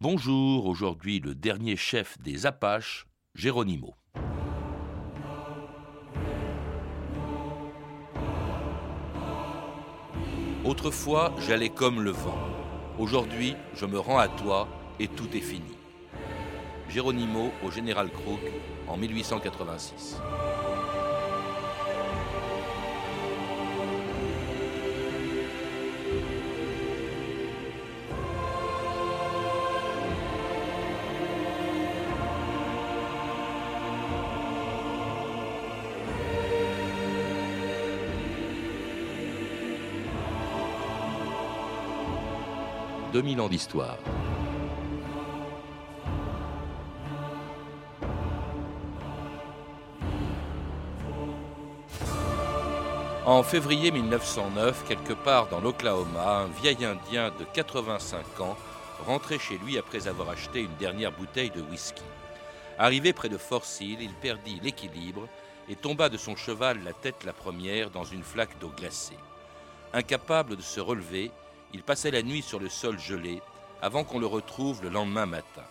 Bonjour, 0.00 0.66
aujourd'hui 0.66 1.18
le 1.18 1.34
dernier 1.34 1.74
chef 1.74 2.20
des 2.20 2.46
Apaches, 2.46 3.08
Geronimo. 3.34 3.96
Autrefois, 10.64 11.34
j'allais 11.40 11.70
comme 11.70 12.00
le 12.00 12.12
vent. 12.12 12.38
Aujourd'hui, 13.00 13.56
je 13.74 13.86
me 13.86 13.98
rends 13.98 14.18
à 14.18 14.28
toi 14.28 14.68
et 15.00 15.08
tout 15.08 15.36
est 15.36 15.40
fini. 15.40 15.76
Geronimo 16.88 17.50
au 17.64 17.72
général 17.72 18.08
Crook 18.12 18.38
en 18.86 18.96
1886. 18.96 20.20
2000 43.18 43.40
ans 43.40 43.48
d'histoire. 43.48 43.98
En 53.26 53.42
février 53.42 53.90
1909, 53.90 54.84
quelque 54.86 55.14
part 55.14 55.48
dans 55.48 55.58
l'Oklahoma, 55.58 56.44
un 56.44 56.46
vieil 56.62 56.84
Indien 56.84 57.32
de 57.40 57.44
85 57.54 58.40
ans 58.40 58.56
rentrait 59.04 59.40
chez 59.40 59.58
lui 59.58 59.78
après 59.78 60.06
avoir 60.06 60.28
acheté 60.28 60.60
une 60.60 60.76
dernière 60.78 61.10
bouteille 61.10 61.50
de 61.50 61.60
whisky. 61.60 62.04
Arrivé 62.78 63.12
près 63.12 63.28
de 63.28 63.36
Fort 63.36 63.64
Hill, 63.80 64.00
il 64.00 64.14
perdit 64.14 64.60
l'équilibre 64.62 65.26
et 65.68 65.74
tomba 65.74 66.08
de 66.08 66.18
son 66.18 66.36
cheval 66.36 66.84
la 66.84 66.92
tête 66.92 67.24
la 67.24 67.32
première 67.32 67.90
dans 67.90 68.04
une 68.04 68.22
flaque 68.22 68.56
d'eau 68.60 68.70
glacée. 68.78 69.18
Incapable 69.92 70.54
de 70.54 70.62
se 70.62 70.78
relever, 70.78 71.32
il 71.72 71.82
passait 71.82 72.10
la 72.10 72.22
nuit 72.22 72.42
sur 72.42 72.58
le 72.58 72.68
sol 72.68 72.98
gelé 72.98 73.40
avant 73.82 74.04
qu'on 74.04 74.18
le 74.18 74.26
retrouve 74.26 74.82
le 74.82 74.88
lendemain 74.88 75.26
matin. 75.26 75.64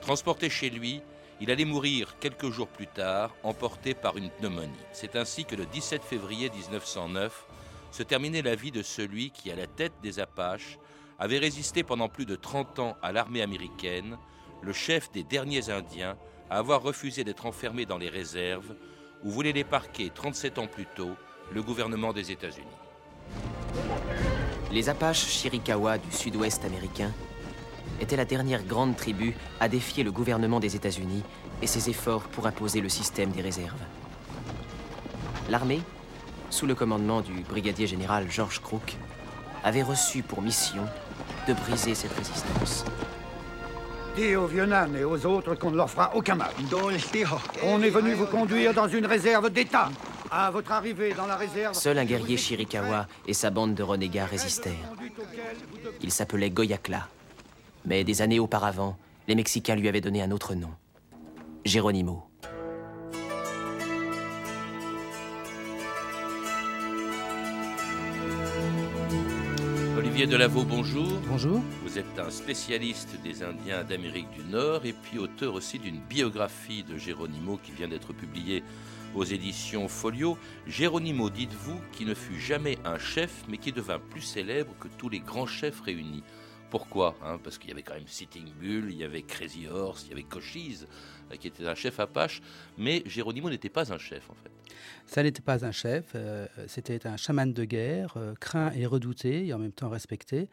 Transporté 0.00 0.50
chez 0.50 0.70
lui, 0.70 1.00
il 1.40 1.50
allait 1.50 1.64
mourir 1.64 2.16
quelques 2.20 2.50
jours 2.50 2.68
plus 2.68 2.86
tard, 2.86 3.34
emporté 3.42 3.94
par 3.94 4.16
une 4.16 4.30
pneumonie. 4.30 4.72
C'est 4.92 5.16
ainsi 5.16 5.44
que 5.44 5.56
le 5.56 5.66
17 5.66 6.02
février 6.02 6.50
1909 6.50 7.46
se 7.90 8.02
terminait 8.02 8.42
la 8.42 8.54
vie 8.54 8.70
de 8.70 8.82
celui 8.82 9.30
qui, 9.30 9.50
à 9.50 9.56
la 9.56 9.66
tête 9.66 9.94
des 10.02 10.20
Apaches, 10.20 10.78
avait 11.18 11.38
résisté 11.38 11.82
pendant 11.82 12.08
plus 12.08 12.26
de 12.26 12.36
30 12.36 12.78
ans 12.78 12.96
à 13.02 13.12
l'armée 13.12 13.42
américaine, 13.42 14.18
le 14.62 14.72
chef 14.72 15.10
des 15.12 15.22
derniers 15.22 15.70
Indiens 15.70 16.16
à 16.50 16.58
avoir 16.58 16.82
refusé 16.82 17.24
d'être 17.24 17.46
enfermé 17.46 17.86
dans 17.86 17.98
les 17.98 18.08
réserves 18.08 18.74
où 19.22 19.30
voulait 19.30 19.52
les 19.52 19.64
parquer 19.64 20.10
37 20.14 20.58
ans 20.58 20.66
plus 20.66 20.86
tôt 20.86 21.16
le 21.52 21.62
gouvernement 21.62 22.12
des 22.12 22.30
États-Unis. 22.30 22.66
Les 24.74 24.88
Apaches 24.88 25.28
Chiricahua 25.28 25.98
du 25.98 26.10
sud-ouest 26.10 26.64
américain 26.64 27.12
étaient 28.00 28.16
la 28.16 28.24
dernière 28.24 28.64
grande 28.64 28.96
tribu 28.96 29.36
à 29.60 29.68
défier 29.68 30.02
le 30.02 30.10
gouvernement 30.10 30.58
des 30.58 30.74
États-Unis 30.74 31.22
et 31.62 31.68
ses 31.68 31.90
efforts 31.90 32.22
pour 32.22 32.48
imposer 32.48 32.80
le 32.80 32.88
système 32.88 33.30
des 33.30 33.40
réserves. 33.40 33.78
L'armée, 35.48 35.80
sous 36.50 36.66
le 36.66 36.74
commandement 36.74 37.20
du 37.20 37.42
brigadier 37.48 37.86
général 37.86 38.26
George 38.28 38.60
Crook, 38.60 38.96
avait 39.62 39.84
reçu 39.84 40.24
pour 40.24 40.42
mission 40.42 40.82
de 41.46 41.52
briser 41.52 41.94
cette 41.94 42.12
résistance. 42.12 42.84
Dis 44.16 44.34
aux 44.34 44.48
vieux 44.48 44.68
et 44.98 45.04
aux 45.04 45.24
autres 45.24 45.54
qu'on 45.54 45.70
ne 45.70 45.76
leur 45.76 45.88
fera 45.88 46.16
aucun 46.16 46.34
mal. 46.34 46.50
On 47.62 47.80
est 47.80 47.90
venu 47.90 48.14
vous 48.14 48.26
conduire 48.26 48.74
dans 48.74 48.88
une 48.88 49.06
réserve 49.06 49.50
d'État. 49.50 49.88
À 50.36 50.50
votre 50.50 50.72
arrivée 50.72 51.14
dans 51.14 51.28
la 51.28 51.36
réserve... 51.36 51.76
Seul 51.76 51.96
un 51.96 52.04
guerrier 52.04 52.36
Chiricahua 52.36 53.06
et 53.28 53.34
sa 53.34 53.50
bande 53.50 53.76
de 53.76 53.84
renégats 53.84 54.26
résistèrent. 54.26 54.92
Il 56.02 56.10
s'appelait 56.10 56.50
Goyacla. 56.50 57.08
Mais 57.84 58.02
des 58.02 58.20
années 58.20 58.40
auparavant, 58.40 58.98
les 59.28 59.36
Mexicains 59.36 59.76
lui 59.76 59.88
avaient 59.88 60.00
donné 60.00 60.22
un 60.22 60.32
autre 60.32 60.56
nom. 60.56 60.70
Geronimo. 61.64 62.24
Olivier 69.96 70.26
Delavaux, 70.26 70.64
bonjour. 70.64 71.12
Bonjour. 71.28 71.62
Vous 71.84 71.96
êtes 71.96 72.18
un 72.18 72.30
spécialiste 72.30 73.20
des 73.22 73.44
Indiens 73.44 73.84
d'Amérique 73.84 74.32
du 74.32 74.42
Nord 74.50 74.84
et 74.84 74.94
puis 74.94 75.20
auteur 75.20 75.54
aussi 75.54 75.78
d'une 75.78 76.00
biographie 76.00 76.82
de 76.82 76.98
Geronimo 76.98 77.56
qui 77.62 77.70
vient 77.70 77.86
d'être 77.86 78.12
publiée 78.12 78.64
aux 79.14 79.24
éditions 79.24 79.88
Folio. 79.88 80.36
Geronimo, 80.66 81.30
dites-vous, 81.30 81.80
qui 81.92 82.04
ne 82.04 82.14
fut 82.14 82.40
jamais 82.40 82.78
un 82.84 82.98
chef, 82.98 83.44
mais 83.48 83.58
qui 83.58 83.72
devint 83.72 83.98
plus 83.98 84.22
célèbre 84.22 84.74
que 84.78 84.88
tous 84.98 85.08
les 85.08 85.20
grands 85.20 85.46
chefs 85.46 85.80
réunis. 85.80 86.22
Pourquoi 86.70 87.16
hein 87.22 87.38
Parce 87.42 87.58
qu'il 87.58 87.70
y 87.70 87.72
avait 87.72 87.82
quand 87.82 87.94
même 87.94 88.08
Sitting 88.08 88.52
Bull, 88.60 88.90
il 88.90 88.96
y 88.96 89.04
avait 89.04 89.22
Crazy 89.22 89.68
Horse, 89.68 90.06
il 90.06 90.10
y 90.10 90.12
avait 90.12 90.24
Cochise, 90.24 90.88
euh, 91.30 91.36
qui 91.36 91.46
était 91.46 91.66
un 91.66 91.76
chef 91.76 92.00
apache, 92.00 92.42
mais 92.76 93.02
Geronimo 93.06 93.48
n'était 93.48 93.68
pas 93.68 93.92
un 93.92 93.98
chef 93.98 94.28
en 94.28 94.34
fait. 94.34 94.50
Ça 95.06 95.22
n'était 95.22 95.42
pas 95.42 95.64
un 95.64 95.70
chef, 95.70 96.06
euh, 96.16 96.48
c'était 96.66 97.06
un 97.06 97.16
chaman 97.16 97.52
de 97.52 97.64
guerre, 97.64 98.14
euh, 98.16 98.34
craint 98.40 98.72
et 98.72 98.86
redouté, 98.86 99.46
et 99.46 99.54
en 99.54 99.58
même 99.58 99.72
temps 99.72 99.88
respecté. 99.88 100.48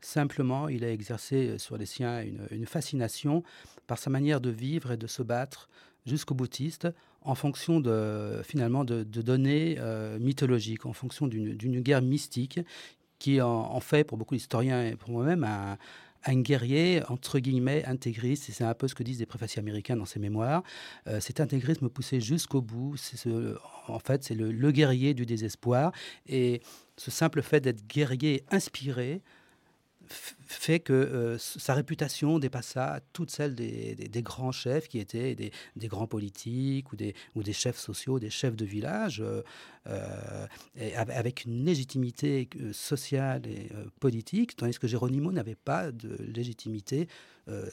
Simplement, 0.00 0.68
il 0.68 0.82
a 0.82 0.90
exercé 0.90 1.58
sur 1.58 1.76
les 1.76 1.86
siens 1.86 2.24
une 2.50 2.66
fascination 2.66 3.44
par 3.86 3.98
sa 3.98 4.08
manière 4.08 4.40
de 4.40 4.48
vivre 4.48 4.92
et 4.92 4.96
de 4.96 5.06
se 5.06 5.22
battre 5.22 5.68
jusqu'au 6.10 6.34
boutiste, 6.34 6.88
en 7.22 7.34
fonction 7.34 7.80
de, 7.80 8.40
finalement 8.44 8.84
de, 8.84 9.02
données 9.04 9.76
euh, 9.78 10.18
mythologiques, 10.18 10.86
en 10.86 10.92
fonction 10.92 11.26
d'une 11.26 11.80
guerre 11.80 12.02
mystique 12.02 12.60
qui 13.18 13.40
en, 13.42 13.80
fait, 13.80 14.04
pour 14.04 14.16
beaucoup 14.16 14.34
d'historiens 14.34 14.82
et 14.82 14.96
pour 14.96 15.10
moi-même, 15.10 15.44
un, 15.44 15.76
un, 16.24 16.40
guerrier, 16.40 17.02
entre 17.10 17.38
guillemets, 17.38 17.84
intégriste, 17.84 18.48
et 18.48 18.52
c'est 18.52 18.64
un 18.64 18.72
peu 18.72 18.88
ce 18.88 18.94
que 18.94 19.02
disent 19.02 19.20
les 19.20 19.26
préfaciers 19.26 19.60
américains 19.60 19.94
dans 19.94 20.06
ses 20.06 20.18
mémoires. 20.18 20.62
Euh, 21.06 21.20
cet 21.20 21.38
intégrisme 21.38 21.90
poussé 21.90 22.22
jusqu'au 22.22 22.62
bout, 22.62 22.96
ce, 22.96 23.56
en 23.88 23.98
fait, 23.98 24.24
c'est 24.24 24.34
le, 24.34 24.50
le, 24.50 24.72
guerrier 24.72 25.12
du 25.12 25.26
désespoir. 25.26 25.92
Et 26.26 26.62
ce 26.96 27.10
simple 27.10 27.42
fait 27.42 27.60
d'être 27.60 27.86
guerrier 27.86 28.42
inspiré, 28.50 29.20
fait 30.10 30.80
que 30.80 30.92
euh, 30.92 31.38
sa 31.38 31.74
réputation 31.74 32.38
dépassa 32.38 33.00
toute 33.12 33.30
celle 33.30 33.54
des, 33.54 34.22
grands 34.22 34.52
chefs 34.52 34.88
qui 34.88 34.98
étaient 34.98 35.34
des, 35.34 35.88
grands 35.88 36.06
politiques 36.06 36.92
ou 36.92 36.96
des, 36.96 37.14
ou 37.34 37.42
des 37.42 37.52
chefs 37.52 37.78
sociaux, 37.78 38.18
des 38.18 38.30
chefs 38.30 38.56
de 38.56 38.64
village, 38.64 39.20
euh, 39.20 39.42
euh, 39.86 40.46
avec 40.76 41.44
une 41.44 41.64
légitimité 41.64 42.48
sociale 42.72 43.46
et 43.46 43.70
politique, 44.00 44.56
tandis 44.56 44.78
que 44.78 44.88
Geronimo 44.88 45.32
n'avait 45.32 45.54
pas 45.54 45.92
de 45.92 46.16
légitimité, 46.20 47.08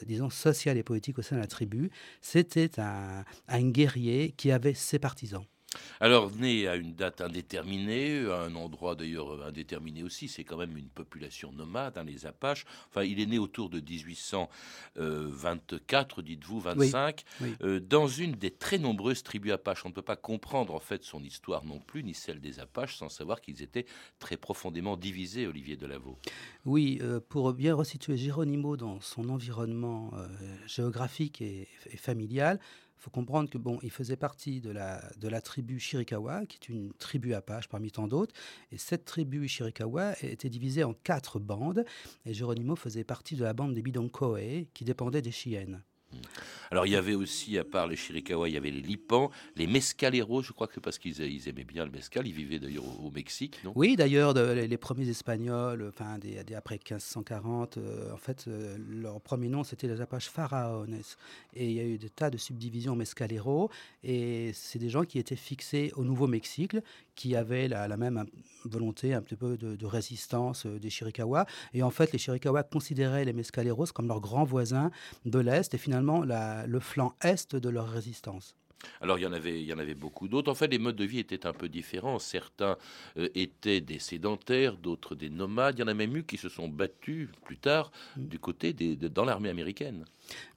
disons, 0.05 0.29
sociale 0.29 0.77
et 0.77 0.83
politique 0.83 1.19
au 1.19 1.21
sein 1.21 1.35
de 1.35 1.41
la 1.41 1.47
tribu. 1.47 1.91
C'était 2.21 2.79
un, 2.79 3.23
un 3.47 3.69
guerrier 3.69 4.31
qui 4.31 4.51
avait 4.51 4.73
ses 4.73 4.99
partisans. 4.99 5.45
Alors, 5.99 6.31
né 6.35 6.67
à 6.67 6.75
une 6.75 6.93
date 6.93 7.21
indéterminée, 7.21 8.25
à 8.29 8.41
un 8.41 8.53
endroit 8.55 8.95
d'ailleurs 8.95 9.43
indéterminé 9.45 10.03
aussi, 10.03 10.27
c'est 10.27 10.43
quand 10.43 10.57
même 10.57 10.75
une 10.77 10.89
population 10.89 11.51
nomade, 11.51 11.97
hein, 11.97 12.03
les 12.03 12.25
Apaches. 12.25 12.65
Enfin, 12.89 13.03
il 13.03 13.19
est 13.19 13.25
né 13.25 13.39
autour 13.39 13.69
de 13.69 13.79
1824, 13.79 16.21
dites-vous, 16.21 16.59
25, 16.59 17.23
euh, 17.61 17.79
dans 17.79 18.07
une 18.07 18.33
des 18.33 18.51
très 18.51 18.77
nombreuses 18.77 19.23
tribus 19.23 19.53
Apaches. 19.53 19.85
On 19.85 19.89
ne 19.89 19.93
peut 19.93 20.01
pas 20.01 20.15
comprendre 20.15 20.73
en 20.73 20.79
fait 20.79 21.03
son 21.03 21.21
histoire 21.23 21.65
non 21.65 21.79
plus, 21.79 22.03
ni 22.03 22.13
celle 22.13 22.39
des 22.39 22.59
Apaches, 22.59 22.97
sans 22.97 23.09
savoir 23.09 23.41
qu'ils 23.41 23.61
étaient 23.61 23.85
très 24.19 24.37
profondément 24.37 24.95
divisés, 24.97 25.47
Olivier 25.47 25.75
Delaveau. 25.75 26.17
Oui, 26.65 26.99
euh, 27.01 27.19
pour 27.19 27.51
bien 27.53 27.75
resituer 27.75 28.17
Geronimo 28.17 28.77
dans 28.77 29.01
son 29.01 29.29
environnement 29.29 30.11
euh, 30.13 30.27
géographique 30.67 31.41
et 31.41 31.67
familial, 31.97 32.59
il 32.59 32.86
faut 32.97 33.11
comprendre 33.11 33.49
que 33.49 33.57
bon, 33.57 33.79
il 33.83 33.91
faisait 33.91 34.15
partie 34.15 34.61
de 34.61 34.71
la, 34.71 35.03
de 35.19 35.27
la 35.27 35.41
tribu 35.41 35.79
Chiricahua, 35.79 36.45
qui 36.45 36.57
est 36.57 36.69
une 36.69 36.93
tribu 36.93 37.33
apache 37.33 37.67
parmi 37.67 37.91
tant 37.91 38.07
d'autres. 38.07 38.33
Et 38.71 38.77
cette 38.77 39.05
tribu 39.05 39.47
Chiricahua 39.47 40.13
était 40.23 40.49
divisée 40.49 40.83
en 40.83 40.93
quatre 40.93 41.39
bandes. 41.39 41.85
Et 42.25 42.33
Geronimo 42.33 42.75
faisait 42.75 43.03
partie 43.03 43.35
de 43.35 43.43
la 43.43 43.53
bande 43.53 43.73
des 43.73 43.81
Bidonkoe, 43.81 44.67
qui 44.73 44.83
dépendait 44.83 45.21
des 45.21 45.31
Chiennes. 45.31 45.83
Alors 46.71 46.85
il 46.85 46.91
y 46.91 46.95
avait 46.95 47.15
aussi, 47.15 47.57
à 47.57 47.63
part 47.63 47.87
les 47.87 47.95
Chiricahua, 47.95 48.49
il 48.49 48.53
y 48.53 48.57
avait 48.57 48.71
les 48.71 48.81
Lipans, 48.81 49.31
les 49.55 49.67
Mescaleros, 49.67 50.41
je 50.41 50.51
crois 50.51 50.67
que 50.67 50.79
parce 50.79 50.97
qu'ils 50.97 51.47
aimaient 51.47 51.63
bien 51.63 51.85
le 51.85 51.91
mescal, 51.91 52.27
ils 52.27 52.33
vivaient 52.33 52.59
d'ailleurs 52.59 52.83
au, 53.03 53.11
Mexique, 53.11 53.59
Oui, 53.75 53.95
d'ailleurs, 53.95 54.33
les, 54.33 54.77
premiers 54.77 55.07
Espagnols, 55.09 55.85
enfin 55.87 56.19
après 56.55 56.75
1540, 56.75 57.77
euh, 57.77 58.11
en 58.13 58.17
fait, 58.17 58.45
euh, 58.47 58.77
leur 58.89 59.21
premier 59.21 59.47
nom 59.47 59.63
c'était 59.63 59.87
les 59.87 60.01
Apaches 60.01 60.29
Pharaones. 60.29 60.99
Et 61.53 61.67
il 61.67 61.73
y 61.73 61.79
a 61.79 61.83
eu 61.83 61.97
des 61.97 62.09
tas 62.09 62.29
de 62.29 62.37
subdivisions 62.37 62.95
Mescaleros, 62.95 63.69
et 64.03 64.51
c'est 64.53 64.79
des 64.79 64.89
gens 64.89 65.03
qui 65.03 65.19
étaient 65.19 65.35
fixés 65.35 65.91
au 65.95 66.03
Nouveau-Mexique, 66.03 66.75
qui 67.17 67.35
avaient 67.35 67.67
la, 67.67 67.97
même 67.97 68.25
volonté 68.63 69.13
un 69.13 69.21
petit 69.21 69.35
peu 69.35 69.57
de, 69.57 69.85
résistance 69.85 70.65
des 70.65 70.89
Chiricahua. 70.89 71.45
Et 71.73 71.83
en 71.83 71.89
fait, 71.89 72.13
les 72.13 72.19
Chiricahua 72.19 72.63
considéraient 72.63 73.25
les 73.25 73.33
Mescaleros 73.33 73.87
comme 73.93 74.07
leurs 74.07 74.21
grands 74.21 74.45
voisins 74.45 74.91
de 75.25 75.39
l'Est 75.39 75.73
et 75.73 75.77
finalement 75.77 76.21
le 76.21 76.79
flanc 76.79 77.13
Est 77.21 77.55
de 77.55 77.69
leur 77.69 77.89
résistance. 77.89 78.55
Alors 79.01 79.17
il 79.17 79.23
y 79.23 79.25
en 79.25 79.33
avait, 79.33 79.59
il 79.59 79.65
y 79.65 79.73
en 79.73 79.79
avait 79.79 79.95
beaucoup 79.95 80.27
d'autres. 80.27 80.51
En 80.51 80.55
fait, 80.55 80.67
les 80.67 80.77
modes 80.77 80.95
de 80.95 81.03
vie 81.03 81.19
étaient 81.19 81.45
un 81.45 81.53
peu 81.53 81.67
différents. 81.67 82.19
Certains 82.19 82.77
euh, 83.17 83.27
étaient 83.33 83.81
des 83.81 83.99
sédentaires, 83.99 84.77
d'autres 84.77 85.15
des 85.15 85.29
nomades. 85.29 85.75
Il 85.77 85.81
y 85.81 85.83
en 85.83 85.87
a 85.87 85.93
même 85.93 86.15
eu 86.15 86.23
qui 86.23 86.37
se 86.37 86.47
sont 86.47 86.67
battus 86.67 87.29
plus 87.43 87.57
tard 87.57 87.91
mm. 88.15 88.27
du 88.27 88.39
côté 88.39 88.73
des, 88.73 88.95
dans 88.95 89.25
l'armée 89.25 89.49
américaine. 89.49 90.05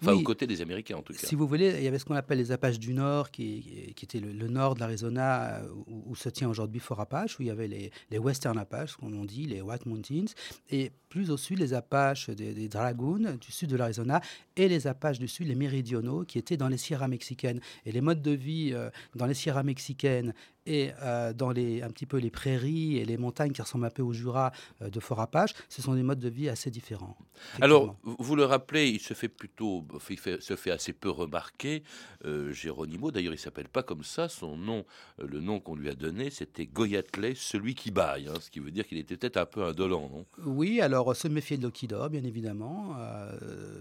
Enfin, 0.03 0.13
aux 0.13 0.23
côtés 0.23 0.47
des 0.47 0.61
Américains, 0.63 0.97
en 0.97 1.03
tout 1.03 1.13
cas. 1.13 1.27
Si 1.27 1.35
vous 1.35 1.47
voulez, 1.47 1.75
il 1.79 1.85
y 1.85 1.89
avait 1.89 1.99
ce 1.99 2.05
qu'on 2.05 2.15
appelle 2.15 2.39
les 2.39 2.53
Apaches 2.53 2.79
du 2.79 2.95
Nord, 2.95 3.31
qui, 3.31 3.93
qui 3.95 4.05
était 4.05 4.21
le, 4.21 4.49
nord 4.49 4.75
de 4.75 4.81
l'Arizona, 4.81 5.57
euh, 5.57 5.69
où, 5.87 6.15
se 6.17 6.29
tient 6.29 6.49
aujourd'hui 6.49 6.81
Fort 6.81 7.01
Apache, 7.01 7.39
où 7.39 7.43
il 7.43 7.49
y 7.49 7.51
avait 7.51 7.69
les, 7.69 7.91
les 8.11 8.19
Western 8.19 8.59
Apaches, 8.59 8.97
comme 8.97 9.15
on 9.19 9.25
dit, 9.25 9.47
les 9.47 9.61
White 9.61 9.87
Mountains, 9.87 10.33
et 10.71 10.93
plus 11.09 11.31
au 11.31 11.37
sud, 11.37 11.59
les 11.59 11.75
Apaches 11.75 12.31
des, 12.31 12.55
des 12.55 12.69
Dragoons, 12.69 13.37
du 13.41 13.53
sud 13.53 13.71
de 13.71 13.77
l'Arizona, 13.77 14.21
et 14.57 14.69
les 14.69 14.87
Apaches 14.87 15.19
du 15.19 15.29
sud, 15.29 15.49
les 15.49 15.55
Méridionaux, 15.55 16.25
qui 16.25 16.39
étaient 16.39 16.57
dans 16.57 16.69
les 16.69 16.79
Sierras 16.79 17.09
mexicaines. 17.09 17.61
Et 17.87 17.93
les 17.93 18.01
modes 18.01 18.23
de 18.23 18.33
vie 18.33 18.71
euh, 18.73 18.91
dans 19.15 19.27
les 19.27 19.35
Sierras 19.35 19.63
mexicaines 19.63 20.35
et 20.67 20.91
euh, 21.03 21.33
dans 21.33 21.51
les, 21.51 21.83
un 21.83 21.89
petit 21.89 22.07
peu 22.07 22.19
les 22.19 22.31
prairies 22.31 22.99
et 22.99 23.05
les 23.05 23.17
montagnes 23.17 23.53
qui 23.53 23.63
ressemblent 23.63 23.87
un 23.87 23.91
peu 23.91 24.03
au 24.03 24.13
Jura 24.13 24.53
euh, 24.83 24.91
de 24.91 25.01
Fort 25.01 25.21
Apache, 25.21 25.55
ce 25.69 25.83
sont 25.83 25.95
des 25.95 26.03
modes 26.03 26.21
de 26.21 26.29
vie 26.29 26.49
assez 26.49 26.71
différents. 26.71 27.17
Alors, 27.61 27.97
vous 28.03 28.37
le 28.37 28.45
rappelez, 28.45 28.89
il 28.89 29.01
se 29.01 29.15
fait 29.15 29.29
plutôt, 29.29 29.85
il 30.11 30.19
se 30.19 30.57
fait 30.57 30.71
assez 30.71 30.93
peu 30.93 31.11
remarquer. 31.11 31.83
Euh, 32.25 32.53
Géronimo, 32.53 33.11
d'ailleurs, 33.11 33.33
il 33.33 33.39
s'appelle 33.39 33.69
pas 33.69 33.83
comme 33.83 34.05
ça. 34.05 34.29
Son 34.29 34.57
nom, 34.57 34.85
le 35.19 35.41
nom 35.41 35.61
qu'on 35.61 35.75
lui 35.75 35.89
a 35.89 35.95
donné, 35.95 36.31
c'était 36.31 36.67
Goyatley, 36.67 37.35
celui 37.35 37.75
qui 37.75 37.91
baille, 37.91 38.29
hein, 38.29 38.39
ce 38.41 38.51
qui 38.51 38.61
veut 38.61 38.71
dire 38.71 38.87
qu'il 38.87 38.99
était 38.99 39.17
peut-être 39.17 39.39
un 39.39 39.47
peu 39.47 39.65
indolent, 39.65 40.11
non? 40.11 40.27
Oui, 40.45 40.81
alors 40.81 41.17
se 41.17 41.29
méfier 41.29 41.57
de 41.57 41.63
l'Okidor, 41.63 42.11
bien 42.11 42.25
évidemment. 42.25 42.97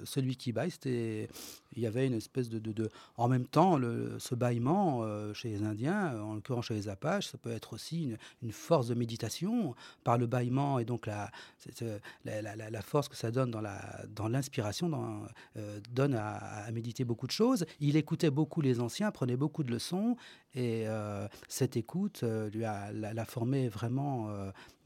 celui 0.06 0.38
qui 0.38 0.54
baille, 0.54 0.72
c'était, 0.72 1.28
il 1.76 1.82
y 1.82 1.88
avait 1.88 2.08
une 2.08 2.14
espèce 2.14 2.50
de, 2.50 2.60
de, 2.60 2.90
en 3.18 3.28
même 3.28 3.46
temps, 3.46 3.78
le, 3.78 4.18
ce 4.20 4.36
bâillement 4.36 5.04
chez 5.34 5.50
les 5.50 5.64
Indiens, 5.64 6.20
en 6.22 6.36
l'occurrence 6.36 6.70
chez 6.70 6.76
les 6.76 6.79
Apaches, 6.88 7.28
ça 7.28 7.38
peut 7.38 7.52
être 7.52 7.74
aussi 7.74 8.16
une, 8.42 8.52
force 8.52 8.88
de 8.88 8.96
méditation 8.96 9.76
par 10.04 10.18
le 10.18 10.28
bâillement 10.28 10.80
et 10.80 10.86
donc 10.86 11.06
la, 11.06 11.32
la, 12.26 12.42
la, 12.56 12.82
force 12.82 13.08
que 13.10 13.16
ça 13.16 13.32
donne 13.32 13.52
dans 13.52 14.28
l'inspiration 14.28 14.90
dans, 14.90 15.24
euh, 15.58 15.80
donne 15.92 16.16
à, 16.16 16.70
méditer 16.72 17.04
beaucoup 17.04 17.28
de 17.28 17.32
choses. 17.32 17.66
Il 17.80 17.96
écoutait 17.96 18.30
beaucoup 18.30 18.62
les 18.62 18.80
anciens, 18.80 19.12
prenait 19.12 19.38
beaucoup 19.38 19.64
de 19.64 19.72
leçons 19.72 20.16
et 20.54 20.88
euh, 20.88 21.28
cette 21.48 21.78
écoute 21.78 22.22
euh, 22.24 22.50
lui 22.50 22.66
a 22.66 23.26
formé 23.26 23.70
vraiment 23.70 24.30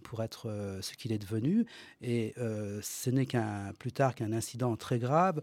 pour 0.01 0.21
être 0.23 0.79
ce 0.81 0.93
qu'il 0.95 1.11
est 1.11 1.17
devenu. 1.17 1.65
Et 2.01 2.33
ce 2.35 3.09
n'est 3.09 3.25
qu'un 3.25 3.73
plus 3.79 3.91
tard 3.91 4.15
qu'un 4.15 4.33
incident 4.33 4.75
très 4.75 4.99
grave 4.99 5.41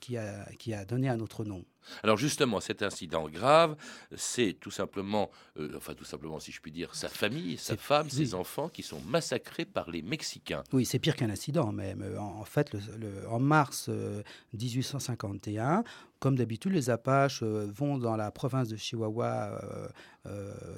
qui, 0.00 0.16
a, 0.16 0.46
qui 0.58 0.74
a 0.74 0.84
donné 0.84 1.08
un 1.08 1.20
autre 1.20 1.44
nom. 1.44 1.64
Alors 2.02 2.16
justement, 2.16 2.60
cet 2.60 2.82
incident 2.82 3.28
grave, 3.28 3.76
c'est 4.16 4.56
tout 4.58 4.70
simplement, 4.70 5.30
euh, 5.58 5.70
enfin 5.76 5.94
tout 5.94 6.04
simplement 6.04 6.40
si 6.40 6.52
je 6.52 6.60
puis 6.60 6.72
dire, 6.72 6.94
sa 6.94 7.08
famille, 7.08 7.56
sa 7.56 7.76
femme, 7.76 8.08
ses 8.10 8.34
enfants 8.34 8.68
qui 8.68 8.82
sont 8.82 9.00
massacrés 9.00 9.64
par 9.64 9.90
les 9.90 10.02
Mexicains. 10.02 10.62
Oui, 10.72 10.84
c'est 10.84 10.98
pire 10.98 11.16
qu'un 11.16 11.30
incident 11.30 11.72
même. 11.72 12.04
En, 12.18 12.44
fait, 12.44 12.72
le, 12.72 13.28
en 13.28 13.40
mars 13.40 13.90
1851, 14.52 15.78
euh, 15.78 15.82
comme 16.26 16.34
d'habitude, 16.34 16.72
les 16.72 16.90
Apaches 16.90 17.44
euh, 17.44 17.70
vont 17.72 17.98
dans 17.98 18.16
la 18.16 18.32
province 18.32 18.66
de 18.66 18.76
Chihuahua, 18.76 19.60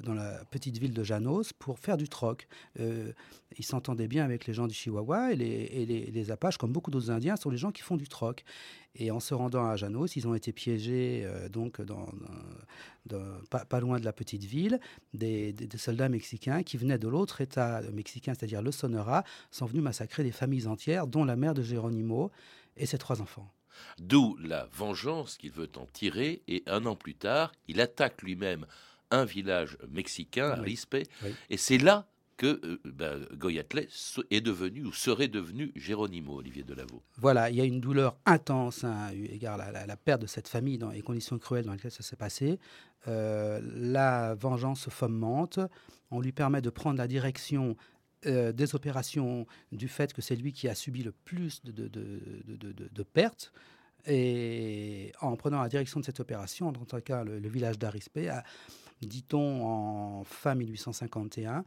dans 0.03 0.13
la 0.13 0.45
petite 0.51 0.77
ville 0.77 0.93
de 0.93 1.03
Janos, 1.03 1.53
pour 1.53 1.79
faire 1.79 1.97
du 1.97 2.07
troc. 2.07 2.47
ils 2.77 3.65
s'entendaient 3.65 4.07
bien 4.07 4.23
avec 4.23 4.45
les 4.45 4.53
gens 4.53 4.67
du 4.67 4.75
Chihuahua 4.75 5.33
et 5.33 5.35
les, 5.35 6.31
Apaches, 6.31 6.59
comme 6.59 6.71
beaucoup 6.71 6.91
d'autres 6.91 7.09
Indiens, 7.09 7.35
sont 7.35 7.49
les 7.49 7.57
gens 7.57 7.71
qui 7.71 7.81
font 7.81 7.97
du 7.97 8.07
troc. 8.07 8.43
Et 8.93 9.09
en 9.09 9.19
se 9.19 9.33
rendant 9.33 9.65
à 9.65 9.75
Janos, 9.75 10.15
ils 10.15 10.27
ont 10.27 10.35
été 10.35 10.51
piégés 10.51 11.23
euh, 11.23 11.49
donc 11.49 11.81
pas, 13.49 13.79
loin 13.79 13.99
de 13.99 14.05
la 14.05 14.13
petite 14.13 14.43
ville. 14.43 14.79
Des, 15.15 15.55
soldats 15.77 16.09
mexicains 16.09 16.61
qui 16.61 16.77
venaient 16.77 16.99
de 16.99 17.07
l'autre 17.07 17.41
État 17.41 17.81
mexicain, 17.91 18.35
c'est-à-dire 18.35 18.61
le 18.61 18.71
Sonora, 18.71 19.23
sont 19.49 19.65
venus 19.65 19.81
massacrer 19.81 20.23
des 20.23 20.31
familles 20.31 20.67
entières, 20.67 21.07
dont 21.07 21.23
la 21.23 21.35
mère 21.35 21.55
de 21.55 21.63
Geronimo 21.63 22.29
et 22.77 22.85
ses 22.85 22.99
trois 22.99 23.19
enfants. 23.19 23.49
D'où 23.99 24.37
la 24.41 24.67
vengeance 24.73 25.37
qu'il 25.37 25.51
veut 25.51 25.69
en 25.75 25.85
tirer. 25.85 26.41
Et 26.47 26.63
un 26.67 26.85
an 26.85 26.95
plus 26.95 27.15
tard, 27.15 27.51
il 27.67 27.81
attaque 27.81 28.21
lui-même 28.21 28.65
un 29.11 29.25
village 29.25 29.77
mexicain, 29.89 30.51
à 30.51 30.63
Et 31.49 31.57
c'est 31.57 31.77
là 31.77 32.07
que 32.39 32.59
euh, 32.63 32.79
ben, 32.85 33.25
est 34.31 34.41
devenu 34.41 34.85
ou 34.85 34.93
serait 34.93 35.27
devenu 35.27 35.73
Géronimo, 35.75 36.37
Olivier 36.37 36.63
Delavaux. 36.63 37.03
Voilà, 37.17 37.49
il 37.49 37.57
y 37.57 37.61
a 37.61 37.65
une 37.65 37.81
douleur 37.81 38.15
intense, 38.25 38.85
hein, 38.85 39.09
égard 39.13 39.59
à 39.59 39.85
la, 39.85 39.97
perte 39.97 40.21
de 40.21 40.27
cette 40.27 40.47
famille 40.47 40.77
dans 40.77 40.89
les 40.89 41.01
conditions 41.01 41.37
cruelles 41.37 41.65
dans 41.65 41.73
lesquelles 41.73 41.91
ça 41.91 42.01
s'est 42.01 42.15
passé. 42.15 42.57
Euh, 43.07 43.59
la 43.75 44.35
vengeance 44.35 44.87
fomente. 44.89 45.59
On 46.11 46.21
lui 46.21 46.31
permet 46.31 46.61
de 46.61 46.69
prendre 46.69 46.97
la 46.97 47.07
direction 47.07 47.75
euh, 48.25 48.51
des 48.51 48.75
opérations 48.75 49.45
du 49.71 49.87
fait 49.87 50.13
que 50.13 50.21
c'est 50.21 50.35
lui 50.35 50.53
qui 50.53 50.67
a 50.67 50.75
subi 50.75 51.03
le 51.03 51.11
plus 51.11 51.61
de, 51.63 53.03
pertes. 53.03 53.51
Et 54.05 55.11
en 55.21 55.35
prenant 55.35 55.61
la 55.61 55.69
direction 55.69 55.99
de 55.99 56.05
cette 56.05 56.19
opération, 56.19 56.67
en 56.67 56.73
tout 56.73 56.85
cas 57.01 57.23
le, 57.23 57.39
le 57.39 57.49
village 57.49 57.77
d'Arispé, 57.77 58.31
dit-on 59.01 59.65
en 59.65 60.23
fin 60.23 60.55
1851, 60.55 61.63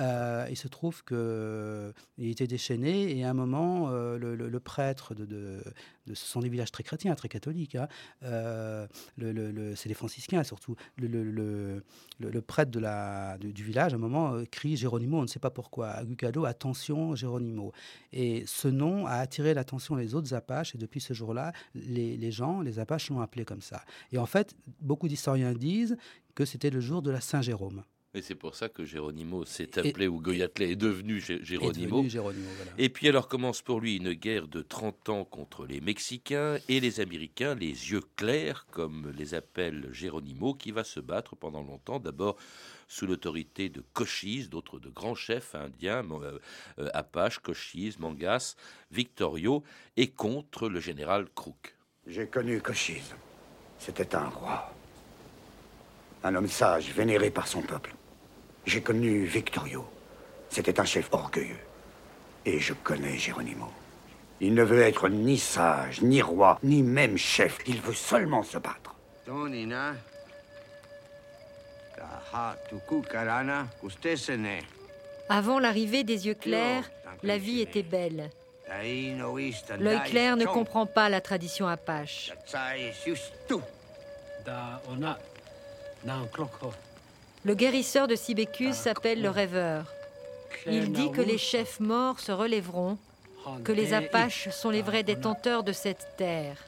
euh, 0.00 0.46
il 0.50 0.56
se 0.56 0.68
trouve 0.68 1.02
qu'il 1.04 2.28
était 2.28 2.46
déchaîné 2.46 3.16
et 3.16 3.24
à 3.24 3.30
un 3.30 3.34
moment, 3.34 3.88
euh, 3.90 4.18
le, 4.18 4.60
prêtre 4.60 5.14
de, 5.14 5.62
ce 6.06 6.14
sont 6.14 6.40
des 6.40 6.48
villages 6.48 6.72
très 6.72 6.82
chrétiens, 6.82 7.14
très 7.14 7.28
catholiques. 7.28 7.74
Hein, 7.74 7.88
euh, 8.22 8.86
c'est 9.76 9.88
les 9.88 9.94
franciscains 9.94 10.44
surtout. 10.44 10.76
Le, 10.96 11.82
prêtre 12.46 12.70
du, 12.70 13.62
village, 13.62 13.92
à 13.92 13.96
un 13.96 13.98
moment, 13.98 14.42
crie 14.50 14.76
Géronimo, 14.76 15.18
on 15.18 15.22
ne 15.22 15.26
sait 15.26 15.38
pas 15.38 15.50
pourquoi. 15.50 15.88
Agucado, 15.90 16.44
attention, 16.44 17.14
Géronimo. 17.14 17.72
Et 18.12 18.44
ce 18.46 18.68
nom 18.68 19.06
a 19.06 19.14
attiré 19.14 19.54
l'attention 19.54 19.96
des 19.96 20.14
autres 20.14 20.34
Apaches 20.34 20.74
et 20.74 20.78
depuis 20.78 21.00
ce 21.00 21.14
jour-là, 21.14 21.52
les, 21.74 22.16
les 22.16 22.30
gens, 22.30 22.60
les 22.60 22.78
Apaches 22.78 23.10
l'ont 23.10 23.20
appelé 23.20 23.44
comme 23.44 23.62
ça. 23.62 23.82
Et 24.12 24.18
en 24.18 24.26
fait, 24.26 24.54
beaucoup 24.80 25.08
d'historiens 25.08 25.52
disent 25.52 25.96
que 26.34 26.44
c'était 26.44 26.70
le 26.70 26.80
jour 26.80 27.02
de 27.02 27.10
la 27.10 27.20
Saint-Jérôme. 27.20 27.82
Et 28.14 28.22
c'est 28.22 28.34
pour 28.34 28.54
ça 28.54 28.70
que 28.70 28.86
Géronimo 28.86 29.44
s'est 29.44 29.78
appelé, 29.78 30.08
ou 30.08 30.20
Goyatlé 30.20 30.70
est 30.70 30.76
devenu 30.76 31.20
Géronimo. 31.20 32.06
Et 32.78 32.88
puis 32.88 33.06
alors 33.06 33.28
commence 33.28 33.60
pour 33.60 33.80
lui 33.80 33.96
une 33.96 34.14
guerre 34.14 34.48
de 34.48 34.62
30 34.62 35.10
ans 35.10 35.24
contre 35.26 35.66
les 35.66 35.82
Mexicains 35.82 36.56
et 36.68 36.80
les 36.80 37.00
Américains, 37.00 37.54
les 37.54 37.66
yeux 37.66 38.02
clairs, 38.16 38.66
comme 38.70 39.12
les 39.14 39.34
appelle 39.34 39.88
Géronimo, 39.92 40.54
qui 40.54 40.70
va 40.70 40.84
se 40.84 41.00
battre 41.00 41.36
pendant 41.36 41.62
longtemps, 41.62 42.00
d'abord 42.00 42.36
sous 42.88 43.06
l'autorité 43.06 43.68
de 43.68 43.84
Cochise, 43.92 44.48
d'autres 44.48 44.78
de 44.78 44.88
grands 44.88 45.14
chefs 45.14 45.54
indiens, 45.54 46.02
euh, 46.10 46.38
euh, 46.78 46.88
Apache, 46.94 47.40
Cochise, 47.40 47.98
Mangas, 47.98 48.56
Victorio, 48.90 49.62
et 49.98 50.08
contre 50.08 50.70
le 50.70 50.80
général 50.80 51.26
Crook. 51.34 51.76
J'ai 52.06 52.26
connu 52.26 52.62
Cochise. 52.62 53.14
C'était 53.78 54.14
un 54.14 54.28
roi. 54.28 54.72
Un 56.24 56.34
homme 56.34 56.48
sage, 56.48 56.90
vénéré 56.92 57.30
par 57.30 57.46
son 57.46 57.60
peuple. 57.60 57.94
J'ai 58.68 58.82
connu 58.82 59.24
Victorio. 59.24 59.86
C'était 60.50 60.78
un 60.78 60.84
chef 60.84 61.08
orgueilleux. 61.10 61.56
Et 62.44 62.58
je 62.58 62.74
connais 62.74 63.16
Geronimo. 63.16 63.72
Il 64.42 64.52
ne 64.52 64.62
veut 64.62 64.82
être 64.82 65.08
ni 65.08 65.38
sage, 65.38 66.02
ni 66.02 66.20
roi, 66.20 66.58
ni 66.62 66.82
même 66.82 67.16
chef. 67.16 67.56
Il 67.66 67.80
veut 67.80 67.94
seulement 67.94 68.42
se 68.42 68.58
battre. 68.58 68.94
Avant 75.30 75.58
l'arrivée 75.58 76.04
des 76.04 76.26
yeux 76.26 76.34
clairs, 76.34 76.90
la 77.22 77.38
vie 77.38 77.62
était 77.62 77.82
belle. 77.82 78.28
L'œil 79.80 80.02
clair 80.04 80.36
ne 80.36 80.44
comprend 80.44 80.84
pas 80.84 81.08
la 81.08 81.22
tradition 81.22 81.66
apache. 81.66 82.32
Le 87.48 87.54
guérisseur 87.54 88.08
de 88.08 88.14
Sibécus 88.14 88.76
s'appelle 88.76 89.22
le 89.22 89.30
rêveur. 89.30 89.86
Il 90.66 90.92
dit 90.92 91.10
que 91.10 91.22
les 91.22 91.38
chefs 91.38 91.80
morts 91.80 92.20
se 92.20 92.30
relèveront, 92.30 92.98
que 93.64 93.72
les 93.72 93.94
Apaches 93.94 94.50
sont 94.50 94.68
les 94.68 94.82
vrais 94.82 95.02
détenteurs 95.02 95.62
de 95.62 95.72
cette 95.72 96.06
terre. 96.18 96.58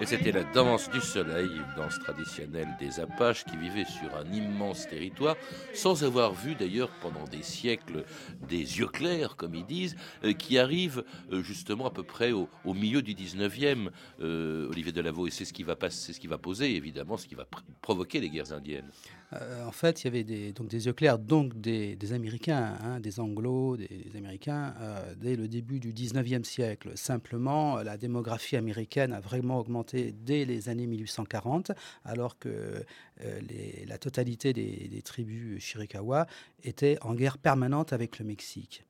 et 0.00 0.06
c'était 0.06 0.32
la 0.32 0.44
danse 0.44 0.88
du 0.90 1.00
soleil, 1.00 1.48
une 1.48 1.74
danse 1.76 1.98
traditionnelle 1.98 2.68
des 2.78 3.00
Apaches 3.00 3.44
qui 3.44 3.56
vivaient 3.56 3.84
sur 3.84 4.14
un 4.16 4.32
immense 4.32 4.86
territoire, 4.86 5.36
sans 5.74 6.04
avoir 6.04 6.34
vu 6.34 6.54
d'ailleurs 6.54 6.90
pendant 7.00 7.24
des 7.24 7.42
siècles 7.42 8.04
des 8.48 8.78
yeux 8.78 8.86
clairs, 8.86 9.34
comme 9.36 9.54
ils 9.54 9.66
disent, 9.66 9.96
euh, 10.24 10.32
qui 10.32 10.58
arrivent 10.58 11.04
euh, 11.32 11.42
justement 11.42 11.86
à 11.86 11.90
peu 11.90 12.04
près 12.04 12.30
au, 12.32 12.48
milieu 12.64 13.02
du 13.02 13.14
19e, 13.14 13.90
euh, 14.20 14.68
Olivier 14.68 14.92
Delaveau, 14.92 15.26
et 15.26 15.30
c'est 15.30 15.44
ce 15.44 15.52
qui 15.52 15.64
va 15.64 15.74
passer, 15.74 16.06
c'est 16.06 16.12
ce 16.12 16.20
qui 16.20 16.28
va 16.28 16.38
poser 16.38 16.76
évidemment, 16.76 17.16
ce 17.16 17.26
qui 17.26 17.34
va 17.34 17.46
provoquer 17.82 18.20
les 18.20 18.30
guerres 18.30 18.52
indiennes. 18.52 18.88
Euh, 19.34 19.66
en 19.66 19.72
fait, 19.72 20.02
il 20.02 20.04
y 20.06 20.08
avait 20.08 20.24
des, 20.24 20.52
donc 20.52 20.68
des 20.68 20.86
yeux 20.86 20.92
clairs, 20.92 21.18
donc 21.18 21.60
des, 21.60 21.96
Américains, 22.12 22.78
hein, 22.82 22.98
des 23.00 23.20
Anglo, 23.20 23.76
des, 23.76 23.88
Américains, 24.16 24.74
euh, 24.80 25.14
dès 25.16 25.36
le 25.36 25.48
début 25.48 25.80
du 25.80 25.92
19e 25.92 26.44
siècle. 26.44 26.92
Simplement, 26.94 27.82
la 27.82 27.98
démographie 27.98 28.56
américaine 28.56 29.12
a 29.12 29.20
vraiment 29.20 29.58
augmenté 29.58 30.14
dès 30.24 30.44
les 30.44 30.68
années 30.68 30.86
1840, 30.86 31.72
alors 32.04 32.38
que 32.38 32.82
euh, 33.20 33.40
la 33.86 33.98
totalité 33.98 34.52
des, 34.52 35.02
tribus 35.02 35.62
Chiricahua 35.62 36.26
étaient 36.64 36.98
en 37.02 37.14
guerre 37.14 37.38
permanente 37.38 37.92
avec 37.92 38.18
le 38.18 38.24
Mexique. 38.24 38.84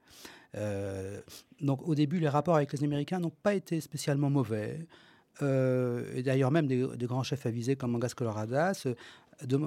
donc 1.61 1.87
au 1.87 1.95
début, 1.95 2.19
les 2.19 2.29
rapports 2.29 2.57
avec 2.57 2.73
les 2.73 2.83
Américains 2.83 3.21
n'ont 3.21 3.33
pas 3.43 3.55
été 3.55 3.81
spécialement 3.81 4.31
mauvais. 4.31 4.79
d'ailleurs, 5.41 6.51
même 6.51 6.67
des, 6.67 7.07
grands 7.07 7.23
chefs 7.23 7.47
avisés 7.47 7.77
comme 7.77 7.93
Mangas 7.93 8.15
Coloradas 8.17 8.87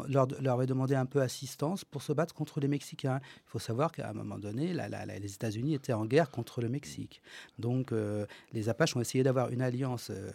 leur, 0.07 0.27
leur 0.41 0.55
avait 0.55 0.65
demandé 0.65 0.95
un 0.95 1.05
peu 1.05 1.21
assistance 1.21 1.85
pour 1.85 2.01
se 2.01 2.13
battre 2.13 2.33
contre 2.33 2.59
les 2.59 2.67
Mexicains. 2.67 3.19
Il 3.23 3.49
faut 3.49 3.59
savoir 3.59 3.91
qu'à 3.91 4.09
un 4.09 4.13
moment 4.13 4.37
donné, 4.37 4.73
les 4.73 5.33
États-Unis 5.33 5.75
étaient 5.75 5.93
en 5.93 6.05
guerre 6.05 6.29
contre 6.29 6.61
le 6.61 6.69
Mexique. 6.69 7.21
Donc 7.59 7.91
euh, 7.91 8.25
les 8.53 8.69
Apaches 8.69 8.95
ont 8.95 9.01
essayé 9.01 9.23
d'avoir 9.23 9.49
une 9.49 9.61
alliance 9.61 10.11
euh, 10.11 10.31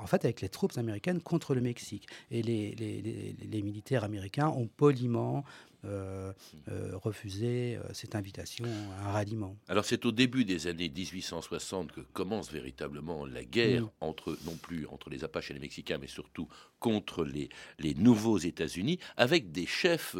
en 0.00 0.06
fait 0.06 0.24
avec 0.24 0.40
les 0.40 0.48
troupes 0.48 0.76
américaines 0.76 1.20
contre 1.20 1.54
le 1.54 1.60
Mexique. 1.60 2.08
Et 2.30 2.42
les, 2.42 2.74
les, 2.74 3.36
les 3.40 3.62
militaires 3.62 4.04
américains 4.04 4.48
ont 4.48 4.66
poliment 4.66 5.44
euh, 5.84 6.32
euh, 6.68 6.90
refuser 6.96 7.76
euh, 7.76 7.84
cette 7.92 8.16
invitation 8.16 8.64
à 8.98 9.10
un 9.10 9.12
ralliement. 9.12 9.56
Alors 9.68 9.84
c'est 9.84 10.04
au 10.06 10.10
début 10.10 10.44
des 10.44 10.66
années 10.66 10.88
1860 10.88 11.92
que 11.92 12.00
commence 12.00 12.50
véritablement 12.50 13.24
la 13.24 13.44
guerre 13.44 13.84
mm. 13.84 13.90
entre 14.00 14.36
non 14.44 14.56
plus 14.56 14.88
entre 14.88 15.08
les 15.08 15.22
Apaches 15.22 15.52
et 15.52 15.54
les 15.54 15.60
Mexicains, 15.60 15.98
mais 15.98 16.08
surtout 16.08 16.48
contre 16.80 17.24
les, 17.24 17.48
les 17.78 17.94
nouveaux 17.94 18.38
États-Unis, 18.38 18.98
avec 19.16 19.52
des 19.52 19.66
chefs 19.66 20.16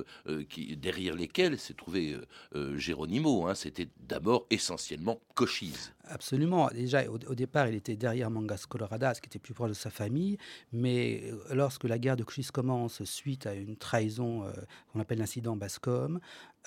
qui, 0.48 0.76
derrière 0.76 1.14
lesquels 1.14 1.58
s'est 1.58 1.74
trouvé 1.74 2.16
Géronimo. 2.76 3.46
Hein. 3.46 3.54
C'était 3.54 3.88
d'abord 4.00 4.46
essentiellement 4.50 5.20
Cochise. 5.34 5.92
Absolument. 6.04 6.68
Déjà, 6.68 7.04
au, 7.08 7.34
départ, 7.34 7.68
il 7.68 7.74
était 7.74 7.96
derrière 7.96 8.30
Mangas 8.30 8.64
Coloradas, 8.68 9.20
qui 9.20 9.26
était 9.26 9.38
plus 9.38 9.54
proche 9.54 9.70
de 9.70 9.74
sa 9.74 9.90
famille. 9.90 10.38
Mais 10.72 11.22
euh, 11.24 11.54
lorsque 11.54 11.84
la 11.84 11.98
guerre 11.98 12.16
de 12.16 12.24
Cochise 12.24 12.50
commence, 12.50 13.04
suite 13.04 13.46
à 13.46 13.54
une 13.54 13.76
trahison 13.76 14.44
euh, 14.44 14.52
qu'on 14.92 15.00
appelle 15.00 15.18
l'incident 15.18 15.56
Bascom, 15.56 16.20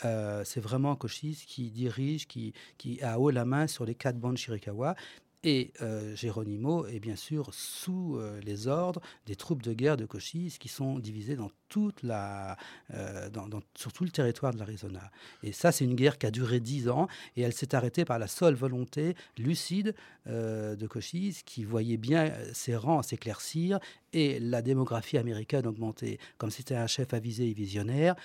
euh, 0.05 0.43
c'est 0.45 0.62
vraiment 0.62 0.95
Cochise 0.95 1.43
qui 1.45 1.71
dirige, 1.71 2.27
qui, 2.27 2.53
qui 2.77 3.01
a 3.01 3.19
haut 3.19 3.31
la 3.31 3.45
main 3.45 3.67
sur 3.67 3.86
les 3.86 3.95
quatre 3.95 4.17
bandes 4.17 4.38
Chiricahua. 4.38 4.95
Et 5.43 5.74
euh, 5.81 6.15
Geronimo 6.15 6.86
est 6.86 7.00
bien 7.00 7.15
sûr 7.15 7.51
sous 7.51 8.15
euh, 8.15 8.39
les 8.41 8.67
ordres 8.67 9.01
des 9.25 9.36
troupes 9.36 9.63
de 9.63 9.74
guerre 9.74 9.98
de 9.98 10.05
Cochise 10.05 10.60
qui 10.60 10.67
sont 10.67 11.00
divisées 11.00 11.36
euh, 11.36 13.29
dans, 13.29 13.50
sur 13.75 13.91
tout 13.91 14.03
le 14.03 14.12
territoire 14.12 14.53
de 14.53 14.60
l'Arizona. 14.60 15.10
Et 15.41 15.51
ça, 15.51 15.71
c'est 15.71 15.83
une 15.83 15.95
guerre 15.95 16.19
qui 16.19 16.27
a 16.27 16.31
duré 16.31 16.60
dix 16.60 16.89
ans 16.89 17.07
et 17.36 17.41
elle 17.41 17.53
s'est 17.53 17.74
arrêtée 17.74 18.05
par 18.05 18.19
la 18.19 18.27
seule 18.27 18.53
volonté 18.53 19.15
lucide 19.38 19.95
de 20.27 20.88
Cochise 20.88 21.41
qui 21.41 21.63
voyait 21.63 21.98
bien 21.98 22.31
ses 22.53 22.75
rangs 22.75 23.01
s'éclaircir 23.01 23.79
et 24.13 24.39
la 24.39 24.62
démographie 24.62 25.17
américaine 25.17 25.65
augmenter. 25.65 26.19
Comme 26.38 26.51
c'était 26.51 26.75
un 26.75 26.88
chef 26.88 27.13
avisé 27.15 27.50
et 27.50 27.53
visionnaire, 27.53 28.15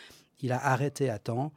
il 0.43 0.53
a 0.53 0.63
arrêté 0.63 1.09
à 1.09 1.19
temps 1.19 1.53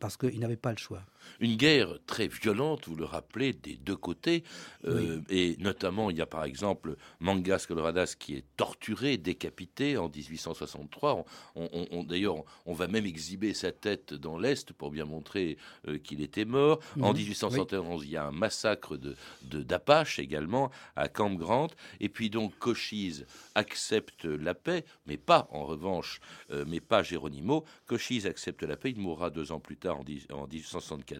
parce 0.00 0.16
qu'il 0.16 0.38
n'avait 0.38 0.56
pas 0.56 0.70
le 0.70 0.78
choix. 0.78 1.02
Une 1.40 1.56
guerre 1.56 1.98
très 2.06 2.28
violente, 2.28 2.88
vous 2.88 2.96
le 2.96 3.04
rappelez, 3.04 3.52
des 3.52 3.76
deux 3.76 3.96
côtés. 3.96 4.44
Euh, 4.84 5.20
et 5.28 5.56
notamment, 5.58 6.10
il 6.10 6.16
y 6.16 6.20
a 6.20 6.26
par 6.26 6.44
exemple 6.44 6.96
Mangas 7.20 7.66
Coloradas 7.68 8.14
qui 8.18 8.34
est 8.34 8.44
torturé, 8.56 9.16
décapité 9.16 9.96
en 9.96 10.08
1863. 10.08 11.24
On, 11.54 12.04
D'ailleurs, 12.04 12.36
on 12.66 12.72
va 12.72 12.88
même 12.88 13.06
exhiber 13.06 13.54
sa 13.54 13.72
tête 13.72 14.14
dans 14.14 14.38
l'Est 14.38 14.72
pour 14.72 14.90
bien 14.90 15.04
montrer 15.04 15.58
euh, 15.86 15.98
qu'il 15.98 16.22
était 16.22 16.44
mort. 16.44 16.80
En 17.00 17.12
1871, 17.12 18.04
il 18.04 18.10
y 18.10 18.16
a 18.16 18.24
un 18.24 18.32
massacre 18.32 18.98
d'Apache 19.42 20.18
de, 20.18 20.22
également 20.22 20.70
à 20.96 21.08
Camp 21.08 21.34
Grant. 21.34 21.68
Et 22.00 22.08
puis 22.08 22.30
donc, 22.30 22.56
Cochise 22.58 23.26
accepte 23.54 24.24
la 24.24 24.54
paix, 24.54 24.84
mais 25.06 25.16
pas 25.16 25.48
en 25.50 25.64
revanche, 25.64 26.20
euh, 26.50 26.64
mais 26.66 26.80
pas 26.80 27.02
Geronimo. 27.02 27.64
Cochise 27.86 28.26
accepte 28.26 28.62
la 28.62 28.76
paix. 28.76 28.90
Il 28.90 29.00
mourra 29.00 29.30
deux 29.30 29.52
ans 29.52 29.60
plus 29.60 29.76
tard 29.76 29.98
en, 29.98 30.04
en 30.34 30.46
1874 30.46 31.17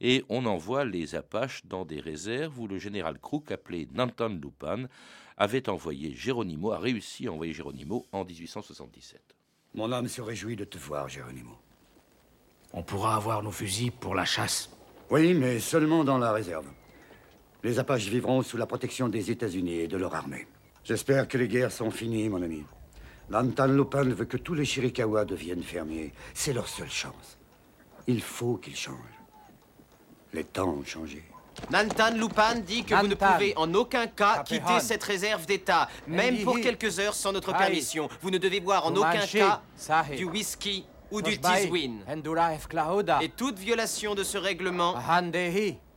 et 0.00 0.24
on 0.28 0.46
envoie 0.46 0.84
les 0.84 1.14
Apaches 1.14 1.66
dans 1.66 1.84
des 1.84 2.00
réserves 2.00 2.58
où 2.58 2.66
le 2.66 2.78
général 2.78 3.18
Crook, 3.18 3.50
appelé 3.52 3.88
Nantan 3.92 4.28
Lupan, 4.28 4.84
avait 5.36 5.68
envoyé 5.68 6.14
Geronimo, 6.14 6.72
a 6.72 6.78
réussi 6.78 7.26
à 7.26 7.32
envoyer 7.32 7.52
Geronimo 7.52 8.06
en 8.12 8.24
1877. 8.24 9.20
Mon 9.74 9.92
âme 9.92 10.08
se 10.08 10.22
réjouit 10.22 10.56
de 10.56 10.64
te 10.64 10.78
voir, 10.78 11.08
Geronimo. 11.08 11.58
On 12.72 12.82
pourra 12.82 13.16
avoir 13.16 13.42
nos 13.42 13.50
fusils 13.50 13.92
pour 13.92 14.14
la 14.14 14.24
chasse. 14.24 14.70
Oui, 15.10 15.34
mais 15.34 15.60
seulement 15.60 16.04
dans 16.04 16.18
la 16.18 16.32
réserve. 16.32 16.66
Les 17.62 17.78
Apaches 17.78 18.08
vivront 18.08 18.42
sous 18.42 18.56
la 18.56 18.66
protection 18.66 19.08
des 19.08 19.30
États-Unis 19.30 19.80
et 19.80 19.88
de 19.88 19.96
leur 19.96 20.14
armée. 20.14 20.46
J'espère 20.84 21.28
que 21.28 21.36
les 21.36 21.48
guerres 21.48 21.72
sont 21.72 21.90
finies, 21.90 22.28
mon 22.28 22.42
ami. 22.42 22.64
Nantan 23.28 23.66
Lupan 23.66 24.04
veut 24.04 24.24
que 24.24 24.36
tous 24.36 24.54
les 24.54 24.64
Chiricahua 24.64 25.24
deviennent 25.24 25.62
fermiers. 25.62 26.12
C'est 26.32 26.52
leur 26.52 26.68
seule 26.68 26.90
chance. 26.90 27.38
Il 28.06 28.22
faut 28.22 28.56
qu'ils 28.56 28.76
changent. 28.76 29.15
Les 30.32 30.44
temps 30.44 30.68
ont 30.68 30.84
changé. 30.84 31.22
Nantan 31.70 32.14
Lupan 32.14 32.56
dit 32.66 32.84
que 32.84 32.94
vous 32.94 33.06
ne 33.06 33.14
pouvez 33.14 33.54
en 33.56 33.72
aucun 33.74 34.06
cas 34.06 34.42
quitter 34.42 34.80
cette 34.80 35.02
réserve 35.02 35.46
d'État, 35.46 35.88
même 36.06 36.42
pour 36.44 36.60
quelques 36.60 36.98
heures 37.00 37.14
sans 37.14 37.32
notre 37.32 37.56
permission. 37.56 38.08
Vous 38.20 38.30
ne 38.30 38.38
devez 38.38 38.60
boire 38.60 38.86
en 38.86 38.94
aucun 38.94 39.26
cas 39.26 39.62
du 40.16 40.24
whisky 40.24 40.84
ou 41.10 41.22
du 41.22 41.38
tiswin. 41.38 42.04
Et 43.22 43.28
toute 43.30 43.58
violation 43.58 44.14
de 44.14 44.22
ce 44.22 44.38
règlement 44.38 44.94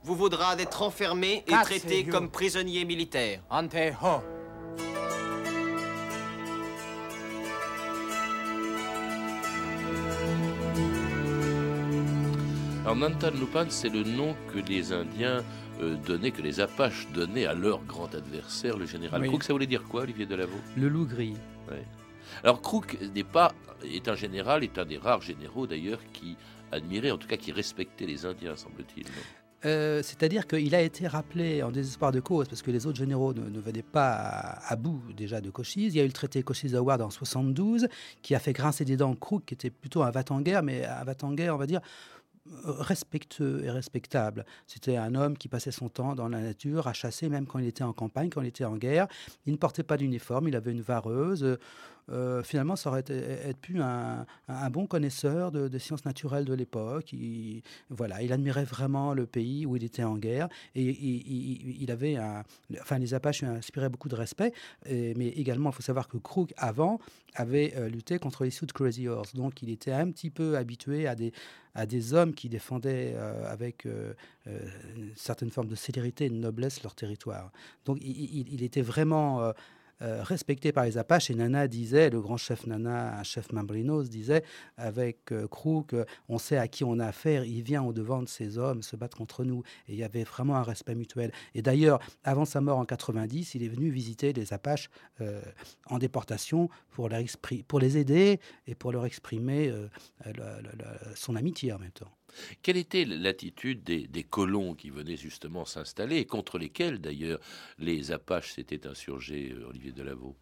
vous 0.04 0.16
vaudra 0.16 0.56
d'être 0.56 0.82
enfermé 0.82 1.44
et 1.46 1.52
traité 1.64 2.06
comme 2.06 2.30
prisonnier 2.30 2.86
militaire. 2.86 3.42
Alors 12.90 13.08
Nantan 13.08 13.30
Lupan, 13.40 13.66
c'est 13.70 13.90
le 13.90 14.02
nom 14.02 14.36
que 14.52 14.58
les 14.58 14.94
Indiens 14.94 15.44
euh, 15.80 15.96
donnaient, 16.08 16.32
que 16.32 16.42
les 16.42 16.60
Apaches 16.60 17.08
donnaient 17.14 17.46
à 17.46 17.54
leur 17.54 17.84
grand 17.84 18.16
adversaire, 18.16 18.78
le 18.78 18.88
général 18.88 19.28
Crook. 19.28 19.44
Ça 19.44 19.54
voulait 19.54 19.68
dire 19.68 19.84
quoi, 19.84 20.02
Olivier 20.02 20.26
Delavaux 20.26 20.58
Le 20.76 20.90
loup 20.90 21.06
gris. 21.06 21.36
Alors 22.44 22.64
Crook 22.64 22.98
n'est 23.14 23.24
pas, 23.24 23.52
est 23.84 24.08
un 24.08 24.16
général, 24.16 24.64
est 24.64 24.80
un 24.80 24.86
des 24.86 24.98
rares 24.98 25.22
généraux 25.22 25.68
d'ailleurs 25.68 26.00
qui 26.14 26.36
admirait, 26.72 27.12
en 27.12 27.20
tout 27.20 27.28
cas 27.28 27.38
qui 27.38 27.52
respectait 27.52 28.08
les 28.08 28.26
Indiens, 28.26 28.56
semble-t-il. 28.56 29.06
Euh, 29.66 30.02
c'est-à-dire 30.02 30.48
qu'il 30.48 30.74
a 30.74 30.82
été 30.82 31.06
rappelé 31.06 31.62
en 31.62 31.70
désespoir 31.70 32.12
de 32.12 32.22
cause 32.22 32.48
parce 32.48 32.62
que 32.64 32.72
les 32.72 32.88
autres 32.88 32.98
généraux 32.98 33.34
ne, 33.34 33.60
venaient 33.60 33.84
pas 33.84 34.58
à, 34.66 34.76
bout 34.78 35.04
déjà 35.16 35.42
de 35.42 35.52
Cochise. 35.52 35.94
Il 35.94 35.98
y 35.98 36.02
a 36.02 36.04
eu 36.06 36.08
le 36.08 36.14
traité 36.14 36.42
Cochise-Howard 36.42 37.02
en 37.02 37.10
72 37.12 37.88
qui 38.24 38.34
a 38.34 38.40
fait 38.40 38.54
grincer 38.54 38.86
des 38.86 38.98
dents 38.98 39.14
Crook, 39.14 39.44
qui 39.46 39.54
était 39.54 39.70
plutôt 39.70 40.02
un 40.02 40.10
va 40.10 40.24
en 40.30 40.42
guerre 40.42 40.64
mais 40.64 40.86
un 40.86 41.04
va 41.04 41.14
en 41.22 41.34
guerre 41.34 41.54
on 41.54 41.58
va 41.58 41.68
dire, 41.68 41.82
respectueux 42.64 43.64
et 43.64 43.72
respectable. 43.72 44.46
C'était 44.68 44.98
un 44.98 45.16
homme 45.16 45.38
qui 45.38 45.48
passait 45.48 45.72
son 45.72 45.90
temps 45.90 46.16
dans 46.16 46.28
la 46.28 46.42
nature, 46.42 46.88
à 46.88 46.94
chasser, 46.94 47.30
même 47.30 47.46
quand 47.46 47.60
il 47.60 47.68
était 47.68 47.84
en 47.84 47.94
campagne, 47.94 48.30
quand 48.30 48.42
il 48.42 48.48
était 48.48 48.66
en 48.66 48.78
guerre. 48.78 49.08
Il 49.46 49.54
ne 49.54 49.58
portait 49.58 49.84
pas 49.84 49.98
d'uniforme, 49.98 50.48
il 50.48 50.56
avait 50.56 50.72
une 50.72 50.82
vareuse. 50.82 51.58
Euh, 52.12 52.44
finalement, 52.44 52.76
ça 52.76 52.90
aurait 52.90 53.02
été, 53.02 53.14
être 53.14 53.60
un, 53.80 54.26
bon 54.70 54.88
connaisseur 54.88 55.52
de, 55.52 55.78
sciences 55.78 56.06
naturelles 56.06 56.46
de 56.46 56.54
l'époque. 56.54 57.14
Il, 57.14 57.62
voilà, 57.90 58.22
il 58.22 58.34
admirait 58.34 58.66
vraiment 58.66 59.14
le 59.14 59.26
pays 59.26 59.66
où 59.66 59.76
il 59.76 59.84
était 59.84 60.04
en 60.04 60.18
guerre 60.18 60.50
et 60.76 60.84
il, 60.84 61.92
avait 61.92 62.18
enfin, 62.82 62.98
les 62.98 63.14
Apaches 63.14 63.44
inspiraient 63.44 63.90
beaucoup 63.90 64.10
de 64.10 64.16
respect. 64.16 64.54
mais 64.88 65.30
également, 65.30 65.70
il 65.70 65.74
faut 65.74 65.82
savoir 65.82 66.08
que 66.08 66.18
Crook, 66.18 66.54
avant, 66.58 67.00
avait 67.36 67.74
euh, 67.78 67.90
lutté 67.90 68.18
contre 68.20 68.44
les 68.44 68.50
Sioux 68.50 68.66
Crazy 68.74 69.08
Horse. 69.08 69.36
Donc, 69.36 69.62
il 69.62 69.70
était 69.70 69.92
un 69.92 70.10
petit 70.12 70.30
peu 70.30 70.58
habitué 70.58 71.08
à 71.08 71.16
des, 71.16 71.32
des 71.88 72.14
hommes 72.14 72.34
qui 72.34 72.50
défendaient 72.50 73.14
euh, 73.16 73.52
avec 73.52 73.86
une 73.86 75.12
certaine 75.16 75.52
forme 75.52 75.68
de 75.68 75.76
célérité 75.76 76.26
et 76.26 76.30
de 76.30 76.36
noblesse 76.36 76.82
leur 76.84 76.96
territoire. 76.96 77.52
Donc, 77.86 78.00
il 78.02 78.64
était 78.64 78.82
vraiment 78.82 79.54
euh, 80.02 80.24
respecté 80.24 80.72
par 80.72 80.86
les 80.86 80.98
Apaches. 80.98 81.30
Et 81.30 81.36
Nana 81.36 81.68
disait, 81.68 82.10
le 82.10 82.22
grand 82.22 82.38
chef 82.38 82.66
Nana, 82.66 83.18
un 83.20 83.24
chef 83.24 83.52
Mambrinos, 83.52 84.10
disait 84.10 84.44
avec 84.78 85.32
euh, 85.32 85.48
Crew 85.48 85.84
qu'on 85.86 86.38
sait 86.38 86.58
à 86.58 86.68
qui 86.68 86.84
on 86.84 87.00
a 87.00 87.08
affaire, 87.08 87.44
il 87.44 87.62
vient 87.64 87.84
au 87.84 87.92
devant 87.92 88.22
de 88.24 88.30
ces 88.30 88.58
hommes 88.58 88.82
se 88.82 88.96
battre 88.96 89.18
contre 89.18 89.44
nous. 89.44 89.64
Et 89.88 89.94
il 89.94 90.00
y 90.00 90.04
avait 90.04 90.24
vraiment 90.24 90.56
un 90.56 90.64
respect 90.64 90.96
mutuel. 90.96 91.32
Et 91.54 91.62
d'ailleurs, 91.62 92.00
avant 92.24 92.46
sa 92.46 92.62
mort 92.62 92.78
en 92.78 92.86
90, 92.86 93.56
il 93.56 93.64
est 93.64 93.68
venu 93.68 93.90
visiter 93.90 94.32
les 94.34 94.54
Apaches 94.54 94.90
euh, 95.22 95.42
en 95.88 95.98
déportation 95.98 96.70
pour, 96.92 97.10
pour 97.68 97.80
les 97.80 97.98
aider 97.98 98.40
et 98.68 98.76
pour 98.76 98.92
leur 98.92 99.06
exprimer 99.06 99.74
son 101.16 101.36
amitié 101.36 101.74
en 101.74 101.80
même 101.80 101.92
temps. 101.92 102.19
Quelle 102.62 102.78
était 102.78 103.06
l'attitude 103.06 103.84
des, 103.84 104.24
colons 104.24 104.74
qui 104.74 104.90
venaient 104.90 105.16
justement 105.16 105.66
s'installer 105.66 106.18
et 106.18 106.26
contre 106.26 106.58
lesquels 106.58 107.00
d'ailleurs 107.00 107.40
les 107.78 108.12
Apaches 108.12 108.54
s'étaient 108.54 108.88
insurgés, 108.88 109.52
euh, 109.52 109.70
Olivier 109.70 109.92
Delaveau 109.92 110.36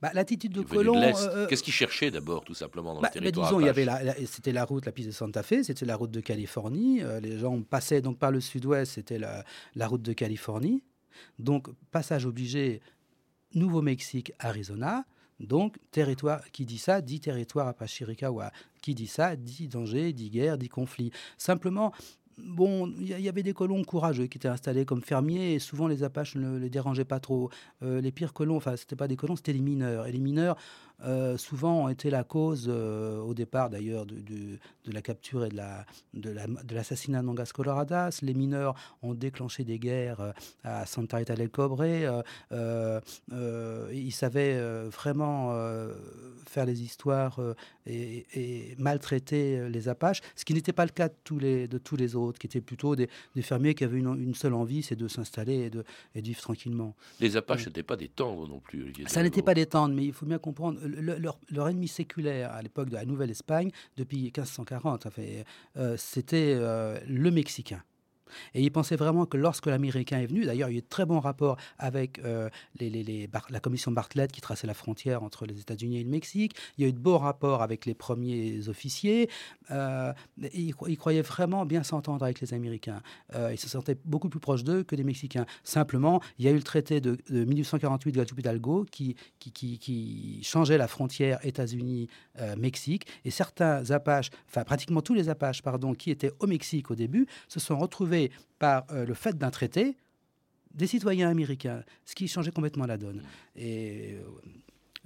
bah, 0.00 0.10
L'attitude 0.14 0.52
de 0.52 0.62
colons. 0.62 1.02
Euh, 1.02 1.12
euh, 1.16 1.46
Qu'est-ce 1.46 1.62
qu'ils 1.62 1.72
cherchaient 1.72 2.10
d'abord, 2.10 2.44
tout 2.44 2.54
simplement, 2.54 2.94
dans 2.94 3.00
le 3.00 3.02
bah, 3.02 3.08
territoire 3.08 3.48
Disons, 3.48 3.60
il 3.60 3.66
y 3.66 3.68
avait 3.68 3.86
c'était 4.26 4.52
la 4.52 4.64
route, 4.64 4.86
la 4.86 4.92
piste 4.92 5.08
de 5.08 5.14
Santa 5.14 5.42
Fe, 5.42 5.62
c'était 5.62 5.86
la 5.86 5.96
route 5.96 6.10
de 6.10 6.20
Californie. 6.20 7.02
les 7.22 7.38
gens 7.38 7.60
passaient 7.62 8.02
donc 8.02 8.18
par 8.18 8.30
le 8.30 8.40
sud-ouest, 8.40 8.92
c'était 8.92 9.18
la, 9.18 9.44
la, 9.74 9.88
route 9.88 10.02
de 10.02 10.12
Californie. 10.12 10.82
Donc, 11.38 11.68
passage 11.90 12.26
obligé, 12.26 12.80
Nouveau-Mexique, 13.54 14.32
Arizona. 14.38 15.04
Donc, 15.40 15.78
territoire, 15.90 16.50
qui 16.52 16.66
dit 16.66 16.78
ça, 16.78 17.00
dit 17.00 17.20
territoire 17.20 17.68
Apachirikawa. 17.68 18.52
Qui 18.82 18.94
dit 18.94 19.06
ça, 19.06 19.36
dit 19.36 19.68
danger, 19.68 20.12
dit 20.12 20.30
guerre, 20.30 20.58
dit 20.58 20.68
conflit. 20.68 21.10
Simplement, 21.38 21.92
bon, 22.38 22.92
il 22.98 23.08
y, 23.08 23.28
avait 23.28 23.42
des 23.42 23.52
colons 23.52 23.82
courageux 23.84 24.26
qui 24.26 24.38
étaient 24.38 24.48
installés 24.48 24.84
comme 24.84 25.02
fermiers 25.02 25.54
et 25.54 25.58
souvent 25.58 25.88
les 25.88 26.02
Apaches 26.02 26.36
ne 26.36 26.58
les 26.58 26.70
dérangeaient 26.70 27.04
pas 27.04 27.20
trop. 27.20 27.50
Euh, 27.82 28.00
les 28.00 28.12
pires 28.12 28.32
colons, 28.32 28.56
enfin, 28.56 28.76
c'était 28.76 28.96
pas 28.96 29.08
des 29.08 29.16
colons, 29.16 29.36
c'était 29.36 29.52
les 29.52 29.60
mineurs. 29.60 30.06
Et 30.06 30.12
les 30.12 30.20
mineurs, 30.20 30.56
euh, 31.04 31.36
souvent 31.36 31.84
ont 31.84 31.88
été 31.88 32.10
la 32.10 32.24
cause, 32.24 32.66
euh, 32.68 33.18
au 33.20 33.34
départ 33.34 33.70
d'ailleurs, 33.70 34.06
de, 34.06 34.16
de, 34.16 34.58
la 34.92 35.02
capture 35.02 35.44
et 35.44 35.48
de, 35.48 35.56
la, 35.56 35.86
de, 36.14 36.74
l'assassinat 36.74 37.20
de 37.20 37.26
Nongas 37.26 37.52
Coloradas. 37.54 38.20
Les 38.22 38.34
mineurs 38.34 38.74
ont 39.02 39.14
déclenché 39.14 39.64
des 39.64 39.78
guerres 39.78 40.20
euh, 40.20 40.32
à 40.64 40.84
Santa 40.86 41.18
Rita 41.18 41.34
del 41.34 41.50
Cobre. 41.50 41.84
ils 43.92 44.12
savaient 44.12 44.60
vraiment 44.88 45.54
faire 46.46 46.66
les 46.66 46.82
histoires 46.82 47.40
et, 47.86 48.74
maltraiter 48.78 49.68
les 49.68 49.88
Apaches, 49.88 50.20
ce 50.34 50.44
qui 50.44 50.54
n'était 50.54 50.72
pas 50.72 50.84
le 50.84 50.90
cas 50.90 51.08
de 51.08 51.14
tous 51.24 51.38
les, 51.38 51.68
de 51.68 51.78
tous 51.78 51.96
les 51.96 52.16
autres, 52.16 52.38
qui 52.38 52.46
étaient 52.46 52.60
plutôt 52.60 52.96
des, 52.96 53.08
fermiers 53.42 53.74
qui 53.74 53.84
avaient 53.84 53.98
une, 53.98 54.34
seule 54.34 54.54
envie, 54.54 54.82
c'est 54.82 54.96
de 54.96 55.08
s'installer 55.08 55.54
et 55.54 55.70
de, 55.70 55.84
et 56.14 56.20
vivre 56.20 56.40
tranquillement. 56.40 56.94
Les 57.20 57.36
Apaches 57.36 57.66
n'étaient 57.66 57.82
pas 57.82 57.96
des 57.96 58.08
tendres 58.08 58.48
non 58.48 58.60
plus. 58.60 58.92
Ça 59.06 59.22
n'était 59.22 59.42
pas 59.42 59.54
des 59.54 59.66
tendres, 59.66 59.94
mais 59.94 60.04
il 60.04 60.12
faut 60.12 60.26
bien 60.26 60.38
comprendre 60.38 60.78
leur, 61.50 61.68
ennemi 61.68 61.88
séculaire 61.88 62.52
à 62.52 62.62
l'époque 62.62 62.88
de 62.88 62.94
la 62.94 63.04
Nouvelle-Espagne, 63.04 63.70
depuis 63.96 64.22
1540, 64.22 65.06
euh, 65.76 65.96
c'était 65.96 66.54
euh, 66.58 66.98
le 67.06 67.30
Mexicain. 67.30 67.82
Et 68.54 68.62
il 68.62 68.70
pensait 68.70 68.96
vraiment 68.96 69.26
que 69.26 69.36
lorsque 69.36 69.66
l'Américain 69.66 70.20
est 70.20 70.26
venu, 70.26 70.44
d'ailleurs, 70.44 70.68
il 70.68 70.72
y 70.72 70.76
a 70.76 70.78
eu 70.78 70.82
de 70.82 70.88
très 70.88 71.06
bons 71.06 71.20
rapports 71.20 71.56
avec 71.78 72.18
euh, 72.20 72.48
la 72.78 73.60
commission 73.60 73.92
Bartlett 73.92 74.32
qui 74.32 74.40
traçait 74.40 74.66
la 74.66 74.74
frontière 74.74 75.22
entre 75.22 75.46
les 75.46 75.58
États-Unis 75.60 76.00
et 76.00 76.04
le 76.04 76.10
Mexique. 76.10 76.54
Il 76.78 76.82
y 76.82 76.86
a 76.86 76.88
eu 76.88 76.92
de 76.92 76.98
beaux 76.98 77.18
rapports 77.18 77.62
avec 77.62 77.86
les 77.86 77.94
premiers 77.94 78.68
officiers. 78.68 79.28
Euh, 79.70 80.12
il, 80.54 80.74
croyait 80.74 81.22
vraiment 81.22 81.64
bien 81.64 81.82
s'entendre 81.82 82.24
avec 82.24 82.40
les 82.40 82.54
Américains. 82.54 83.00
Euh, 83.34 83.52
il 83.52 83.58
se 83.58 83.68
sentait 83.68 83.96
beaucoup 84.04 84.28
plus 84.28 84.40
proche 84.40 84.64
d'eux 84.64 84.82
que 84.82 84.96
des 84.96 85.04
Mexicains. 85.04 85.46
Simplement, 85.64 86.20
il 86.38 86.44
y 86.44 86.48
a 86.48 86.50
eu 86.50 86.56
le 86.56 86.62
traité 86.62 87.00
de, 87.00 87.18
1848 87.30 88.12
de 88.12 88.16
Guadalupe 88.16 88.38
Hidalgo 88.38 88.86
qui, 88.90 89.16
qui, 89.38 90.40
changeait 90.42 90.78
la 90.78 90.88
frontière 90.88 91.38
États-Unis-Mexique. 91.44 93.06
et 93.24 93.30
certains 93.30 93.90
Apaches, 93.90 94.30
enfin 94.48 94.64
pratiquement 94.64 95.00
tous 95.02 95.14
les 95.14 95.28
Apaches, 95.28 95.62
pardon, 95.62 95.94
qui 95.94 96.10
étaient 96.10 96.32
au 96.40 96.46
Mexique 96.46 96.90
au 96.90 96.94
début, 96.94 97.26
se 97.48 97.60
sont 97.60 97.78
retrouvés 97.78 98.19
par 98.60 98.84
euh, 98.92 99.04
le 99.04 99.14
fait 99.14 99.36
d'un 99.36 99.50
traité 99.50 99.96
des 100.72 100.86
citoyens 100.86 101.28
américains, 101.28 101.82
ce 102.04 102.14
qui 102.14 102.28
changeait 102.28 102.52
complètement 102.52 102.86
la 102.86 102.96
donne. 102.96 103.22
Et 103.56 104.12
euh, 104.12 104.22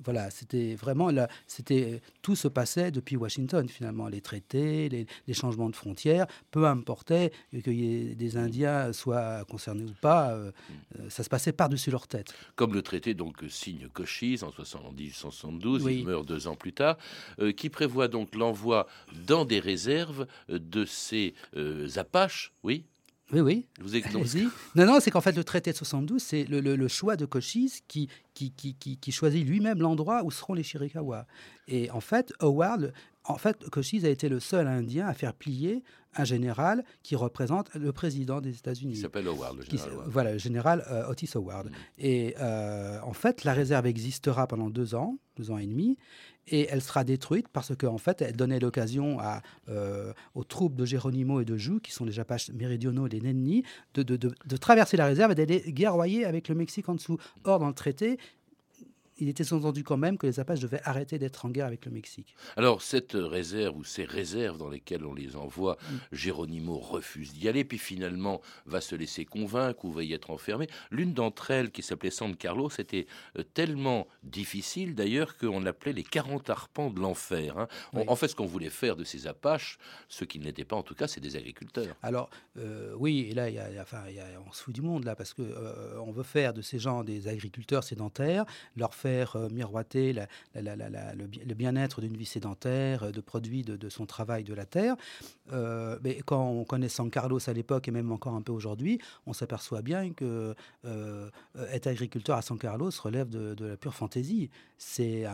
voilà, 0.04 0.28
c'était 0.30 0.74
vraiment 0.74 1.10
là, 1.10 1.28
c'était 1.46 2.02
tout 2.20 2.36
se 2.36 2.48
passait 2.48 2.90
depuis 2.90 3.16
Washington 3.16 3.66
finalement, 3.66 4.08
les 4.08 4.20
traités, 4.20 4.88
les, 4.90 5.34
changements 5.34 5.70
de 5.70 5.76
frontières, 5.76 6.26
peu 6.50 6.66
importait 6.66 7.32
que 7.52 8.12
des 8.12 8.36
Indiens 8.36 8.92
soient 8.92 9.44
concernés 9.44 9.84
ou 9.84 9.94
pas, 10.02 10.32
euh, 10.32 10.50
ça 11.08 11.22
se 11.22 11.28
passait 11.30 11.52
par-dessus 11.52 11.90
leur 11.90 12.08
tête. 12.08 12.34
Comme 12.56 12.74
le 12.74 12.82
traité 12.82 13.14
donc 13.14 13.42
signe 13.48 13.88
Cochise 13.88 14.42
en 14.42 14.48
1872, 14.48 15.86
il 15.88 16.04
meurt 16.04 16.26
deux 16.26 16.46
ans 16.46 16.56
plus 16.56 16.72
tard, 16.72 16.98
qui 17.56 17.70
prévoit 17.70 18.08
donc 18.08 18.34
l'envoi 18.34 18.86
dans 19.26 19.44
des 19.44 19.60
réserves 19.60 20.26
de 20.48 20.84
ces 20.84 21.34
Apaches, 21.96 22.52
oui, 22.64 22.84
oui, 23.34 23.40
oui. 23.40 23.66
Vous 23.80 23.96
Non, 24.74 24.86
non, 24.86 25.00
c'est 25.00 25.10
qu'en 25.10 25.20
fait, 25.20 25.36
le 25.36 25.44
traité 25.44 25.72
de 25.72 25.76
72, 25.76 26.22
c'est 26.22 26.44
le, 26.44 26.88
choix 26.88 27.16
de 27.16 27.26
Cochise 27.26 27.80
qui, 27.88 28.08
qui, 28.34 28.52
qui, 28.52 28.74
qui 28.74 29.12
choisit 29.12 29.46
lui-même 29.46 29.80
l'endroit 29.80 30.22
où 30.24 30.30
seront 30.30 30.54
les 30.54 30.62
Chiricahua. 30.62 31.26
Et 31.66 31.90
en 31.90 32.00
fait, 32.00 32.32
Howard, 32.40 32.92
en 33.24 33.38
fait, 33.38 33.68
Cochise 33.70 34.04
a 34.04 34.10
été 34.10 34.28
le 34.28 34.38
seul 34.38 34.66
Indien 34.66 35.06
à 35.06 35.14
faire 35.14 35.34
plier 35.34 35.82
un 36.16 36.24
général 36.24 36.84
qui 37.02 37.16
représente 37.16 37.74
le 37.74 37.92
président 37.92 38.40
des 38.40 38.56
États-Unis. 38.56 38.94
Il 38.94 39.00
s'appelle 39.00 39.26
Howard, 39.26 39.56
le 39.56 39.64
général. 39.64 40.04
Voilà, 40.06 40.32
le 40.32 40.38
général 40.38 40.84
euh, 40.90 41.08
Otis 41.08 41.30
Howard. 41.34 41.68
Mm. 41.68 41.72
Et 41.98 42.34
euh, 42.38 43.00
en 43.02 43.14
fait, 43.14 43.44
la 43.44 43.52
réserve 43.52 43.86
existera 43.86 44.46
pendant 44.46 44.70
deux 44.70 44.94
ans, 44.94 45.18
deux 45.36 45.50
ans 45.50 45.58
et 45.58 45.66
demi, 45.66 45.96
et 46.48 46.68
elle 46.70 46.82
sera 46.82 47.04
détruite 47.04 47.48
parce 47.48 47.74
qu'en 47.76 47.98
fait, 47.98 48.22
elle 48.22 48.36
donnait 48.36 48.60
l'occasion 48.60 49.18
euh, 49.68 50.12
aux 50.34 50.44
troupes 50.44 50.76
de 50.76 50.84
Geronimo 50.84 51.40
et 51.40 51.44
de 51.44 51.56
Joux, 51.56 51.80
qui 51.80 51.92
sont 51.92 52.04
les 52.04 52.20
Apaches 52.20 52.50
méridionaux 52.50 53.06
et 53.06 53.10
les 53.10 53.20
Nenni, 53.20 53.64
de, 53.94 54.02
de, 54.02 54.16
de, 54.16 54.56
traverser 54.56 54.96
la 54.96 55.06
réserve 55.06 55.32
et 55.32 55.34
d'aller 55.34 55.64
guerroyer 55.68 56.24
avec 56.24 56.48
le 56.48 56.54
Mexique 56.54 56.88
en 56.88 56.94
dessous. 56.94 57.18
Or, 57.44 57.58
dans 57.58 57.68
le 57.68 57.74
traité, 57.74 58.18
il 59.18 59.28
était 59.28 59.52
entendu 59.52 59.84
quand 59.84 59.96
même 59.96 60.18
que 60.18 60.26
les 60.26 60.40
Apaches 60.40 60.60
devaient 60.60 60.80
arrêter 60.84 61.18
d'être 61.18 61.44
en 61.44 61.50
guerre 61.50 61.66
avec 61.66 61.84
le 61.86 61.92
Mexique. 61.92 62.34
Alors, 62.56 62.82
cette 62.82 63.12
réserve 63.14 63.76
ou 63.76 63.84
ces 63.84 64.04
réserves 64.04 64.58
dans 64.58 64.68
lesquelles 64.68 65.04
on 65.04 65.14
les 65.14 65.36
envoie, 65.36 65.76
mm. 65.80 65.96
Géronimo 66.12 66.78
refuse 66.78 67.32
d'y 67.32 67.48
aller, 67.48 67.64
puis 67.64 67.78
finalement 67.78 68.40
va 68.66 68.80
se 68.80 68.94
laisser 68.94 69.24
convaincre 69.24 69.84
ou 69.84 69.92
va 69.92 70.02
y 70.02 70.12
être 70.12 70.30
enfermé. 70.30 70.68
L'une 70.90 71.12
d'entre 71.12 71.50
elles, 71.50 71.70
qui 71.70 71.82
s'appelait 71.82 72.10
San 72.10 72.36
Carlos, 72.36 72.70
était 72.78 73.06
euh, 73.38 73.42
tellement 73.42 74.06
difficile 74.22 74.94
d'ailleurs 74.94 75.36
qu'on 75.36 75.60
l'appelait 75.60 75.92
les 75.92 76.02
40 76.02 76.50
arpents 76.50 76.90
de 76.90 77.00
l'enfer. 77.00 77.58
Hein. 77.58 77.68
En 78.06 78.16
fait, 78.16 78.28
ce 78.28 78.34
qu'on 78.34 78.46
voulait 78.46 78.70
faire 78.70 78.96
de 78.96 79.04
ces 79.04 79.26
Apaches, 79.26 79.78
ceux 80.08 80.26
qui 80.26 80.38
ne 80.38 80.44
l'étaient 80.44 80.64
pas 80.64 80.76
en 80.76 80.82
tout 80.82 80.94
cas, 80.94 81.06
c'est 81.06 81.20
des 81.20 81.36
agriculteurs. 81.36 81.94
Alors, 82.02 82.30
euh, 82.58 82.94
oui, 82.98 83.28
et 83.30 83.34
là, 83.34 83.50
y 83.50 83.58
a, 83.58 83.68
enfin, 83.80 84.02
on 84.46 84.52
se 84.52 84.62
fout 84.62 84.74
du 84.74 84.82
monde 84.82 85.04
là, 85.04 85.16
parce 85.16 85.34
qu'on 85.34 85.42
euh, 85.42 85.98
on 85.98 86.12
veut 86.12 86.22
faire 86.22 86.52
de 86.52 86.62
ces 86.62 86.78
gens 86.78 87.04
des 87.04 87.28
agriculteurs 87.28 87.84
sédentaires, 87.84 88.44
leur 88.76 88.94
faire 89.04 89.36
euh, 89.36 89.48
miroiter 89.50 90.14
le, 90.54 91.54
bien-être 91.54 92.00
d'une 92.00 92.16
vie 92.16 92.24
sédentaire, 92.24 93.02
euh, 93.02 93.10
de 93.10 93.20
produits 93.20 93.62
de, 93.62 93.88
son 93.90 94.06
travail 94.06 94.44
de 94.44 94.54
la 94.54 94.64
terre. 94.64 94.96
Euh, 95.52 95.98
mais 96.02 96.22
quand 96.24 96.48
on 96.48 96.64
connaît 96.64 96.88
San 96.88 97.10
Carlos 97.10 97.38
à 97.46 97.52
l'époque 97.52 97.86
et 97.86 97.90
même 97.90 98.10
encore 98.12 98.34
un 98.34 98.40
peu 98.40 98.52
aujourd'hui, 98.52 98.98
on 99.26 99.34
s'aperçoit 99.34 99.82
bien 99.82 100.12
que 100.12 100.54
être 101.70 101.86
agriculteur 101.86 102.36
à 102.36 102.42
San 102.42 102.58
Carlos 102.58 102.90
relève 103.02 103.28
de, 103.28 103.64
la 103.64 103.76
pure 103.76 103.94
fantaisie. 103.94 104.50
C'est, 104.78 105.24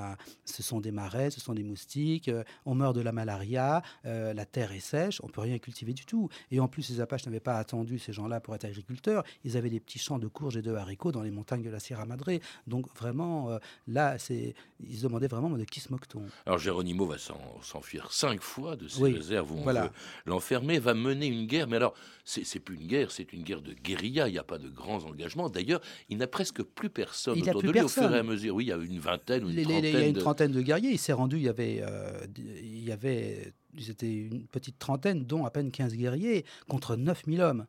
ce 0.44 0.62
sont 0.62 0.80
des 0.80 0.90
marais, 0.90 1.30
ce 1.30 1.40
sont 1.40 1.54
des 1.54 1.62
moustiques, 1.62 2.30
on 2.66 2.74
meurt 2.74 2.94
de 2.94 3.00
la 3.00 3.12
malaria, 3.12 3.82
la 4.04 4.44
terre 4.44 4.72
est 4.72 4.80
sèche, 4.80 5.20
on 5.22 5.28
peut 5.28 5.40
rien 5.40 5.58
cultiver 5.58 5.92
du 5.92 6.04
tout. 6.04 6.28
Et 6.50 6.60
en 6.60 6.68
plus, 6.68 6.90
les 6.90 7.00
Apaches 7.00 7.24
n'avaient 7.26 7.40
pas 7.40 7.56
attendu 7.56 7.98
ces 7.98 8.12
gens-là 8.12 8.40
pour 8.40 8.54
être 8.54 8.64
agriculteurs. 8.64 9.24
Ils 9.44 9.56
avaient 9.56 9.70
des 9.70 9.80
petits 9.80 9.98
champs 9.98 10.18
de 10.18 10.28
courges 10.28 10.56
et 10.56 10.62
de 10.62 10.74
haricots 10.74 11.12
dans 11.12 11.22
les 11.22 11.30
montagnes 11.30 11.62
de 11.62 11.70
la 11.70 11.80
Sierra 11.80 12.04
Madre. 12.04 12.38
Donc 12.66 12.86
vraiment, 12.96 13.58
là, 13.86 14.18
c'est, 14.18 14.54
ils 14.80 14.98
se 14.98 15.02
demandaient 15.02 15.28
vraiment 15.28 15.50
de 15.50 15.64
qui 15.64 15.80
se 15.80 15.90
moque-t-on? 15.92 16.22
Alors 16.46 16.58
Géronimo 16.58 17.06
va 17.06 17.16
s'enfuir 17.18 18.12
cinq 18.12 18.42
fois 18.42 18.76
de 18.76 18.88
ses 18.88 19.04
réserves 19.04 19.52
où 19.52 19.58
on 19.58 19.64
veut 19.64 19.90
l'enfermer, 20.26 20.78
va 20.78 20.94
mener 20.94 21.26
une 21.26 21.46
guerre, 21.46 21.66
mais 21.68 21.76
alors 21.76 21.94
c'est 22.24 22.60
plus 22.60 22.76
une 22.76 22.86
guerre, 22.86 23.10
c'est 23.10 23.32
une 23.32 23.42
guerre 23.42 23.62
de 23.62 23.72
guérilla, 23.72 24.28
il 24.28 24.32
n'y 24.32 24.38
a 24.38 24.44
pas 24.44 24.58
de 24.58 24.68
grands 24.68 25.04
engagements. 25.04 25.48
D'ailleurs, 25.48 25.80
il 26.08 26.18
n'a 26.18 26.26
presque 26.26 26.62
plus 26.62 26.90
personne 26.90 27.36
il 27.36 27.48
autour 27.48 27.62
de 27.62 27.70
lui 27.70 27.80
au 27.80 27.88
fur 27.88 28.14
et 28.14 28.18
à 28.18 28.22
mesure. 28.22 28.54
Oui, 28.54 28.64
il 28.64 28.68
y 28.68 28.72
a 28.72 28.76
une 28.76 28.98
vingtaine, 28.98 29.48
une 29.48 29.62
trentaine. 29.62 29.84
Il 29.84 29.92
y 29.92 29.96
a 29.96 30.06
une 30.06 30.16
trentaine 30.16 30.52
de 30.52 30.62
guerriers. 30.62 30.90
Il 30.90 30.98
s'est 30.98 31.12
rendu, 31.12 31.36
il 31.36 31.42
y 31.42 31.48
avait, 31.48 31.80
euh, 31.82 32.26
il 32.36 32.84
y 32.84 32.92
avait 32.92 33.52
ils 33.74 33.90
étaient 33.90 34.12
une 34.12 34.46
petite 34.46 34.78
trentaine, 34.78 35.24
dont 35.24 35.44
à 35.44 35.50
peine 35.50 35.70
15 35.70 35.94
guerriers, 35.94 36.44
contre 36.68 36.96
9000 36.96 37.40
hommes, 37.40 37.66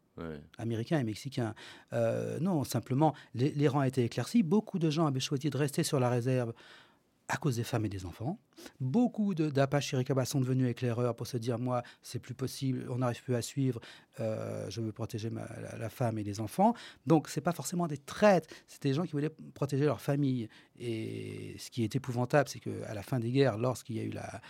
américains 0.58 1.00
et 1.00 1.04
mexicains. 1.04 1.54
Euh, 1.94 2.40
non, 2.40 2.64
simplement, 2.64 3.14
les, 3.34 3.52
les, 3.52 3.68
rangs 3.68 3.82
étaient 3.84 4.06
éclaircis. 4.06 4.44
Beaucoup 4.44 4.80
de 4.80 4.90
gens 4.90 5.08
avaient 5.08 5.20
choisi 5.20 5.50
de 5.50 5.58
rester 5.58 5.84
sur 5.84 6.00
la 6.00 6.10
réserve 6.10 6.54
à 7.32 7.38
cause 7.38 7.56
des 7.56 7.64
femmes 7.64 7.86
et 7.86 7.90
des 7.90 8.06
enfants. 8.06 8.38
Beaucoup 8.82 9.34
d'Apache 9.34 9.88
Chiricahua 9.88 10.26
sont 10.26 10.42
devenus 10.42 10.70
éclaireurs 10.70 11.16
pour 11.16 11.28
se 11.28 11.38
dire 11.38 11.58
moi, 11.60 11.82
c'est 12.02 12.20
plus 12.20 12.34
possible, 12.34 12.86
on 12.90 12.98
n'arrive 12.98 13.24
plus 13.24 13.36
à 13.36 13.42
suivre, 13.42 13.80
euh, 14.20 14.70
je 14.70 14.82
veux 14.82 14.92
protéger 14.92 15.30
la, 15.30 15.90
femme 15.90 16.20
et 16.20 16.24
les 16.24 16.42
enfants. 16.42 16.74
Donc, 17.06 17.30
ce 17.30 17.40
n'est 17.40 17.44
pas 17.44 17.54
forcément 17.54 17.88
des 17.88 17.98
traîtres, 17.98 18.50
c'était 18.68 18.90
des 18.90 18.96
gens 18.96 19.04
qui 19.04 19.14
voulaient 19.14 19.32
protéger 19.54 19.86
leur 19.86 20.02
famille. 20.02 20.50
Et 20.78 21.56
ce 21.58 21.72
qui 21.72 21.86
est 21.86 21.96
épouvantable, 21.96 22.50
c'est 22.50 22.60
qu'à 22.60 22.94
la 22.94 23.02
fin 23.02 23.18
des 23.20 23.32
guerres, 23.32 23.58
lorsqu'il 23.58 23.96
y 23.96 24.00
a 24.02 24.04
eu 24.04 24.12
la, 24.12 24.42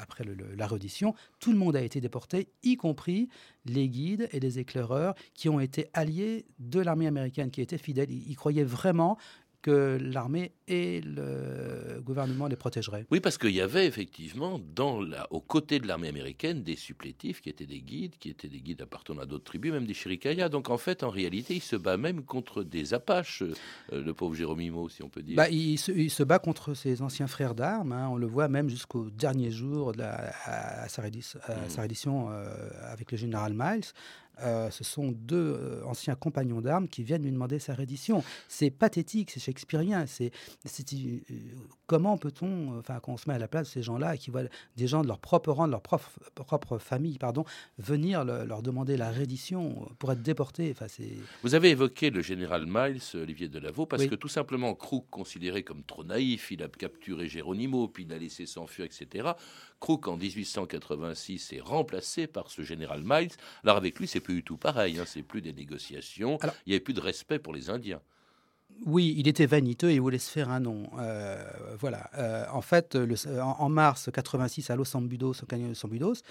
après 0.00 0.24
la 0.24 0.66
reddition, 0.66 1.14
tout 1.40 1.52
le 1.52 1.58
monde 1.58 1.76
a 1.76 1.82
été 1.82 2.02
déporté, 2.02 2.48
y 2.62 2.76
compris 2.76 3.30
les 3.64 3.88
guides 3.88 4.28
et 4.32 4.40
les 4.40 4.58
éclaireurs 4.58 5.14
qui 5.32 5.48
ont 5.48 5.60
été 5.60 5.88
alliés 5.94 6.44
de 6.58 6.80
l'armée 6.80 7.06
américaine, 7.06 7.50
qui 7.50 7.62
étaient 7.62 7.78
fidèles. 7.78 8.10
ils 8.10 8.36
croyaient 8.36 8.64
vraiment 8.64 9.16
que 9.68 9.98
l'armée 10.00 10.52
et 10.66 11.02
le 11.02 12.00
gouvernement 12.00 12.46
les 12.46 12.56
protégeraient. 12.56 13.04
Oui, 13.10 13.20
parce 13.20 13.36
qu'il 13.36 13.50
y 13.50 13.60
avait 13.60 13.86
effectivement, 13.86 14.58
dans 14.74 15.02
la, 15.02 15.30
aux 15.30 15.40
côtés 15.40 15.78
de 15.78 15.86
l'armée 15.86 16.08
américaine, 16.08 16.62
des 16.62 16.76
supplétifs 16.76 17.42
qui 17.42 17.50
étaient 17.50 17.66
des 17.66 17.80
guides, 17.80 18.16
qui 18.18 18.30
étaient 18.30 18.48
des 18.48 18.60
guides 18.60 18.80
appartenant 18.80 19.22
à 19.22 19.26
d'autres 19.26 19.44
tribus, 19.44 19.72
même 19.72 19.86
des 19.86 19.92
Chiricayas. 19.92 20.48
Donc 20.48 20.70
en 20.70 20.78
fait, 20.78 21.02
en 21.02 21.10
réalité, 21.10 21.54
il 21.56 21.60
se 21.60 21.76
bat 21.76 21.98
même 21.98 22.22
contre 22.22 22.62
des 22.62 22.94
Apaches, 22.94 23.42
euh, 23.42 24.02
le 24.02 24.14
pauvre 24.14 24.34
Jérôme 24.34 24.88
si 24.88 25.02
on 25.02 25.10
peut 25.10 25.22
dire. 25.22 25.36
Bah, 25.36 25.50
il, 25.50 25.78
se, 25.78 26.22
bat 26.22 26.38
contre 26.38 26.72
ses 26.72 27.02
anciens 27.02 27.26
frères 27.26 27.54
d'armes. 27.54 27.92
Hein. 27.92 28.08
On 28.10 28.16
le 28.16 28.26
voit 28.26 28.48
même 28.48 28.70
jusqu'au 28.70 29.10
dernier 29.10 29.50
jour 29.50 29.92
de 29.92 29.98
la, 29.98 30.32
à, 30.44 30.88
sa, 30.88 31.02
mmh. 31.02 31.80
reddition 31.80 32.30
euh, 32.30 32.46
avec 32.90 33.12
le 33.12 33.18
général 33.18 33.52
Miles. 33.54 33.84
Euh, 34.42 34.70
ce 34.70 34.84
sont 34.84 35.10
deux 35.12 35.36
euh, 35.36 35.82
anciens 35.84 36.14
compagnons 36.14 36.60
d'armes 36.60 36.88
qui 36.88 37.02
viennent 37.02 37.22
lui 37.22 37.32
demander 37.32 37.58
sa 37.58 37.74
reddition. 37.74 38.22
C'est 38.48 38.70
pathétique, 38.70 39.30
c'est 39.30 39.40
shakespearien. 39.40 40.06
C'est, 40.06 40.30
euh, 40.94 41.18
comment 41.86 42.18
peut-on, 42.18 42.78
enfin, 42.78 43.00
qu'on 43.00 43.16
se 43.16 43.28
met 43.28 43.34
à 43.34 43.38
la 43.38 43.48
place 43.48 43.68
de 43.68 43.72
ces 43.72 43.82
gens-là 43.82 44.16
qui 44.16 44.30
voient 44.30 44.42
des 44.76 44.86
gens 44.86 45.02
de 45.02 45.08
leur 45.08 45.18
propre 45.18 45.52
rang, 45.52 45.66
de 45.66 45.72
leur 45.72 45.82
propre, 45.82 46.10
propre 46.34 46.78
famille, 46.78 47.18
pardon, 47.18 47.44
venir 47.78 48.24
leur 48.24 48.62
demander 48.62 48.96
la 48.96 49.10
reddition 49.10 49.88
pour 49.98 50.12
être 50.12 50.22
déportés. 50.22 50.70
Enfin, 50.70 50.86
c'est... 50.88 51.12
Vous 51.42 51.54
avez 51.54 51.70
évoqué 51.70 52.10
le 52.10 52.22
général 52.22 52.66
Miles, 52.66 53.00
Olivier 53.14 53.48
Delavaux, 53.48 53.86
parce 53.86 54.06
que 54.06 54.14
tout 54.14 54.28
simplement, 54.28 54.74
Crook, 54.74 55.06
considéré 55.10 55.62
comme 55.62 55.82
trop 55.82 56.04
naïf, 56.04 56.50
il 56.50 56.62
a 56.62 56.68
capturé 56.68 57.28
Géronimo, 57.28 57.88
puis 57.88 58.04
il 58.04 58.12
a 58.12 58.18
laissé 58.18 58.46
s'enfuir, 58.46 58.84
etc. 58.84 59.30
Crook, 59.80 60.08
en 60.08 60.16
1886, 60.16 61.52
est 61.52 61.60
remplacé 61.60 62.26
par 62.26 62.50
ce 62.50 62.62
général 62.62 63.02
Miles. 63.04 63.30
Alors 63.64 63.76
avec 63.76 63.98
lui, 63.98 64.08
c'est 64.08 64.20
plus 64.28 64.34
du 64.34 64.44
tout 64.44 64.58
pareil. 64.58 64.98
Hein. 64.98 65.04
C'est 65.06 65.22
plus 65.22 65.40
des 65.40 65.54
négociations. 65.54 66.38
il 66.66 66.70
n'y 66.70 66.72
avait 66.74 66.80
plus 66.80 66.92
de 66.92 67.00
respect 67.00 67.38
pour 67.38 67.54
les 67.54 67.70
Indiens. 67.70 68.02
Oui, 68.84 69.14
il 69.16 69.26
était 69.26 69.46
vaniteux 69.46 69.88
et 69.90 69.94
il 69.94 70.02
voulait 70.02 70.18
se 70.18 70.30
faire 70.30 70.50
un 70.50 70.60
nom. 70.60 70.82
Euh, 70.98 71.42
voilà. 71.80 72.10
Euh, 72.18 72.44
en 72.52 72.60
fait, 72.60 72.98
en, 73.40 73.68
mars 73.70 74.10
86 74.12 74.68
à 74.68 74.76
Los 74.76 74.94
Ambudos, 74.94 75.32
au 75.42 75.46
canyon 75.46 75.68
de 75.68 75.72
Los 75.72 75.86
Ambudos, 75.86 76.22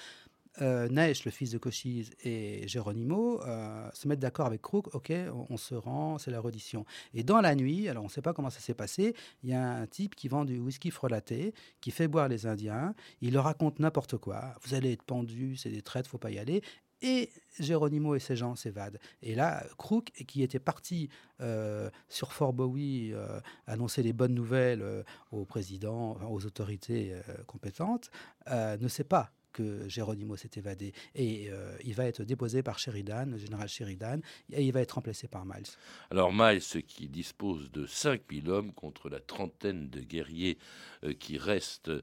euh, 0.62 0.88
le 0.90 1.32
fils 1.32 1.52
de 1.52 1.58
Cochise, 1.58 2.12
et 2.24 2.68
Geronimo 2.68 3.42
euh, 3.44 3.90
se 3.94 4.08
mettent 4.08 4.20
d'accord 4.20 4.46
avec 4.46 4.62
Crook. 4.62 4.94
Ok, 4.94 5.12
on, 5.50 5.58
se 5.58 5.76
rend, 5.76 6.18
c'est 6.18 6.32
la 6.32 6.40
reddition. 6.40 6.86
Et 7.14 7.24
dans 7.24 7.42
la 7.42 7.56
nuit, 7.56 7.90
alors 7.90 8.04
on 8.04 8.08
ne 8.08 8.12
sait 8.12 8.22
pas 8.22 8.34
comment 8.34 8.50
ça 8.50 8.60
s'est 8.60 8.74
passé, 8.74 9.16
il 9.44 9.50
y 9.50 9.54
a 9.54 9.72
un 9.72 9.88
type 9.88 10.16
qui 10.16 10.28
vend 10.28 10.46
du 10.46 10.60
whisky 10.60 10.92
frelaté, 10.92 11.54
qui 11.82 11.92
fait 11.92 12.08
boire 12.08 12.28
les 12.28 12.46
Indiens. 12.46 12.94
Il 13.22 13.34
leur 13.34 13.46
raconte 13.46 13.80
n'importe 13.80 14.18
quoi. 14.18 14.56
Vous 14.64 14.74
allez 14.74 14.94
être 14.94 15.04
pendu, 15.04 15.58
c'est 15.58 15.70
des 15.70 15.82
traites, 15.82 16.08
faut 16.08 16.18
pas 16.18 16.32
y 16.32 16.40
aller. 16.40 16.62
Et 17.02 17.30
Geronimo 17.60 18.16
et 18.16 18.20
ses 18.20 18.36
gens 18.36 18.56
s'évadent. 18.56 19.00
Et 19.22 19.36
là, 19.36 19.64
Crook, 19.78 20.12
qui 20.28 20.42
était 20.42 20.60
parti 20.60 21.10
euh, 21.42 21.90
sur 22.10 22.34
Fort 22.34 22.54
Bowie 22.54 23.14
euh, 23.14 23.40
annoncer 23.68 24.02
les 24.02 24.14
bonnes 24.14 24.34
nouvelles 24.34 24.82
euh, 24.82 25.04
au 25.32 25.46
président, 25.46 26.18
aux 26.30 26.46
autorités 26.46 27.14
compétentes, 27.46 28.10
ne 28.50 28.88
sait 28.88 29.04
pas 29.04 29.32
que 29.58 29.90
Geronimo 29.90 30.36
s'est 30.36 30.52
évadé. 30.56 30.94
Et 31.16 31.50
euh, 31.50 31.76
il 31.84 31.96
va 31.96 32.06
être 32.06 32.24
déposé 32.24 32.62
par 32.62 32.78
Sheridan, 32.78 33.26
le 33.26 33.38
général 33.38 33.68
Sheridan, 33.68 34.20
et 34.52 34.64
il 34.64 34.72
va 34.72 34.82
être 34.82 34.92
remplacé 34.92 35.28
par 35.28 35.46
Miles. 35.46 35.66
Alors 36.12 36.32
Miles, 36.32 36.62
qui 36.88 37.08
dispose 37.10 37.72
de 37.72 37.88
5000 37.88 38.50
hommes 38.50 38.72
contre 38.74 39.10
la 39.10 39.20
trentaine 39.20 39.90
de 39.90 40.02
guerriers 40.02 40.60
euh, 41.04 41.14
qui 41.14 41.40
restent 41.40 41.90
euh, 41.90 42.02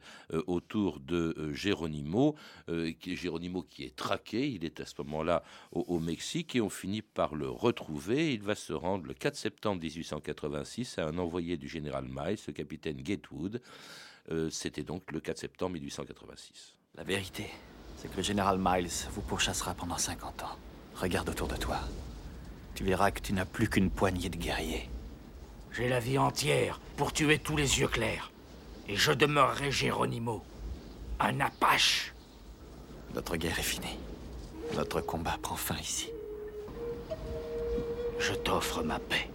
autour 0.48 0.98
de 0.98 1.52
Geronimo, 1.52 2.34
qui, 3.00 3.16
Geronimo 3.16 3.62
qui 3.62 3.84
est 3.84 3.94
traqué, 3.94 4.50
il 4.50 4.64
est 4.64 4.80
à 4.80 4.86
ce 4.86 4.94
moment-là 4.98 5.44
au, 5.70 6.00
Mexique, 6.00 6.56
et 6.56 6.60
on 6.60 6.70
finit 6.70 7.02
par 7.02 7.36
le 7.36 7.48
retrouver. 7.48 8.34
Il 8.34 8.42
va 8.42 8.56
se 8.56 8.72
rendre 8.72 9.06
le 9.06 9.14
4 9.14 9.36
septembre 9.36 9.80
1886 9.80 10.98
à 10.98 11.06
un 11.06 11.18
envoyé 11.18 11.56
du 11.56 11.68
général 11.68 12.06
Miles, 12.08 12.38
le 12.46 12.52
capitaine 12.52 13.00
Gatewood. 13.00 13.60
C'était 14.50 14.82
donc 14.82 15.12
le 15.12 15.20
4 15.20 15.38
septembre 15.38 15.74
1886. 15.74 16.74
La 16.96 17.02
vérité, 17.02 17.50
c'est 17.96 18.08
que 18.08 18.16
le 18.16 18.22
général 18.22 18.56
Miles 18.60 19.08
vous 19.10 19.20
pourchassera 19.20 19.74
pendant 19.74 19.98
50 19.98 20.44
ans. 20.44 20.56
Regarde 20.94 21.28
autour 21.28 21.48
de 21.48 21.56
toi. 21.56 21.80
Tu 22.76 22.84
verras 22.84 23.10
que 23.10 23.18
tu 23.20 23.32
n'as 23.32 23.44
plus 23.44 23.68
qu'une 23.68 23.90
poignée 23.90 24.28
de 24.28 24.36
guerriers. 24.36 24.88
J'ai 25.72 25.88
la 25.88 25.98
vie 25.98 26.18
entière 26.18 26.80
pour 26.96 27.12
tuer 27.12 27.40
tous 27.40 27.56
les 27.56 27.80
yeux 27.80 27.88
clairs. 27.88 28.30
Et 28.86 28.94
je 28.94 29.10
demeurerai 29.10 29.72
Géronimo. 29.72 30.44
Un 31.18 31.40
Apache. 31.40 32.14
Notre 33.12 33.34
guerre 33.36 33.58
est 33.58 33.62
finie. 33.62 33.98
Notre 34.76 35.00
combat 35.00 35.36
prend 35.42 35.56
fin 35.56 35.76
ici. 35.78 36.10
Je 38.20 38.34
t'offre 38.34 38.84
ma 38.84 39.00
paix. 39.00 39.28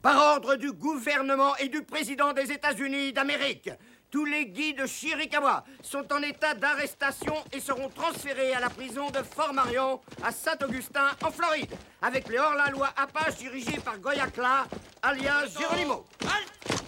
Par 0.00 0.34
ordre 0.34 0.54
du 0.54 0.72
gouvernement 0.72 1.56
et 1.56 1.68
du 1.68 1.82
président 1.82 2.32
des 2.32 2.52
États-Unis 2.52 3.12
d'Amérique, 3.12 3.70
tous 4.12 4.26
les 4.26 4.44
guides 4.46 4.86
Chiricahua 4.86 5.64
sont 5.80 6.12
en 6.12 6.22
état 6.22 6.52
d'arrestation 6.54 7.34
et 7.50 7.60
seront 7.60 7.88
transférés 7.88 8.52
à 8.52 8.60
la 8.60 8.68
prison 8.68 9.10
de 9.10 9.22
Fort 9.22 9.54
Marion, 9.54 10.00
à 10.22 10.30
Saint-Augustin, 10.30 11.08
en 11.24 11.30
Floride, 11.30 11.74
avec 12.02 12.28
les 12.28 12.38
hors-la-loi 12.38 12.90
Apache 12.94 13.36
dirigés 13.38 13.80
par 13.82 13.98
Goyacla, 13.98 14.66
alias 15.02 15.58
Geronimo. 15.58 16.04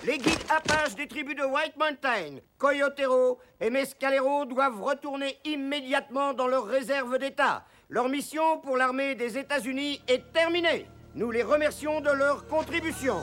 Les 0.05 0.19
guides 0.19 0.45
Apache 0.51 0.95
des 0.97 1.09
tribus 1.09 1.35
de 1.35 1.45
White 1.45 1.79
Mountain, 1.79 2.41
Coyotero 2.59 3.39
et 3.59 3.71
Mescalero 3.71 4.45
doivent 4.45 4.83
retourner 4.83 5.39
immédiatement 5.47 6.35
dans 6.35 6.47
leur 6.47 6.67
réserve 6.67 7.19
d'État. 7.19 7.65
Leur 7.89 8.11
mission 8.11 8.59
pour 8.59 8.77
l'armée 8.77 9.15
des 9.15 9.39
États-Unis 9.39 10.03
est 10.09 10.31
terminée. 10.33 10.87
Nous 11.15 11.31
les 11.31 11.43
remercions 11.43 12.03
de 12.03 12.11
leur 12.11 12.47
contribution. 12.49 13.17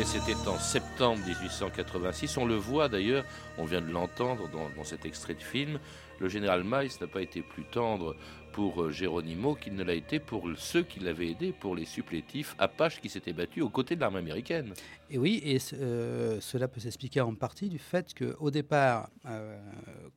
Et 0.00 0.04
c'était 0.04 0.48
en 0.48 0.58
septembre 0.58 1.20
1886. 1.26 2.38
On 2.38 2.46
le 2.46 2.54
voit 2.54 2.88
d'ailleurs, 2.88 3.22
on 3.58 3.66
vient 3.66 3.82
de 3.82 3.90
l'entendre 3.90 4.48
dans, 4.48 4.82
cet 4.82 5.04
extrait 5.04 5.34
de 5.34 5.42
film. 5.42 5.78
Le 6.20 6.30
général 6.30 6.64
Miles 6.64 6.90
n'a 7.02 7.06
pas 7.06 7.20
été 7.20 7.42
plus 7.42 7.64
tendre 7.64 8.16
pour 8.54 8.80
euh, 8.80 8.90
Geronimo 8.90 9.54
qu'il 9.54 9.74
ne 9.74 9.84
l'a 9.84 9.92
été 9.92 10.18
pour 10.18 10.48
ceux 10.56 10.84
qui 10.84 11.00
l'avaient 11.00 11.28
aidé, 11.28 11.52
pour 11.52 11.76
les 11.76 11.84
supplétifs 11.84 12.54
Apaches 12.58 13.02
qui 13.02 13.10
s'étaient 13.10 13.34
battus 13.34 13.62
aux 13.62 13.68
côtés 13.68 13.94
de 13.94 14.00
l'armée 14.00 14.20
américaine. 14.20 14.72
Et 15.10 15.18
oui, 15.18 15.42
et 15.44 15.58
euh, 15.74 16.40
cela 16.40 16.66
peut 16.66 16.80
s'expliquer 16.80 17.20
en 17.20 17.34
partie 17.34 17.68
du 17.68 17.78
fait 17.78 18.14
qu'au 18.14 18.50
départ, 18.50 19.10
euh, 19.26 19.60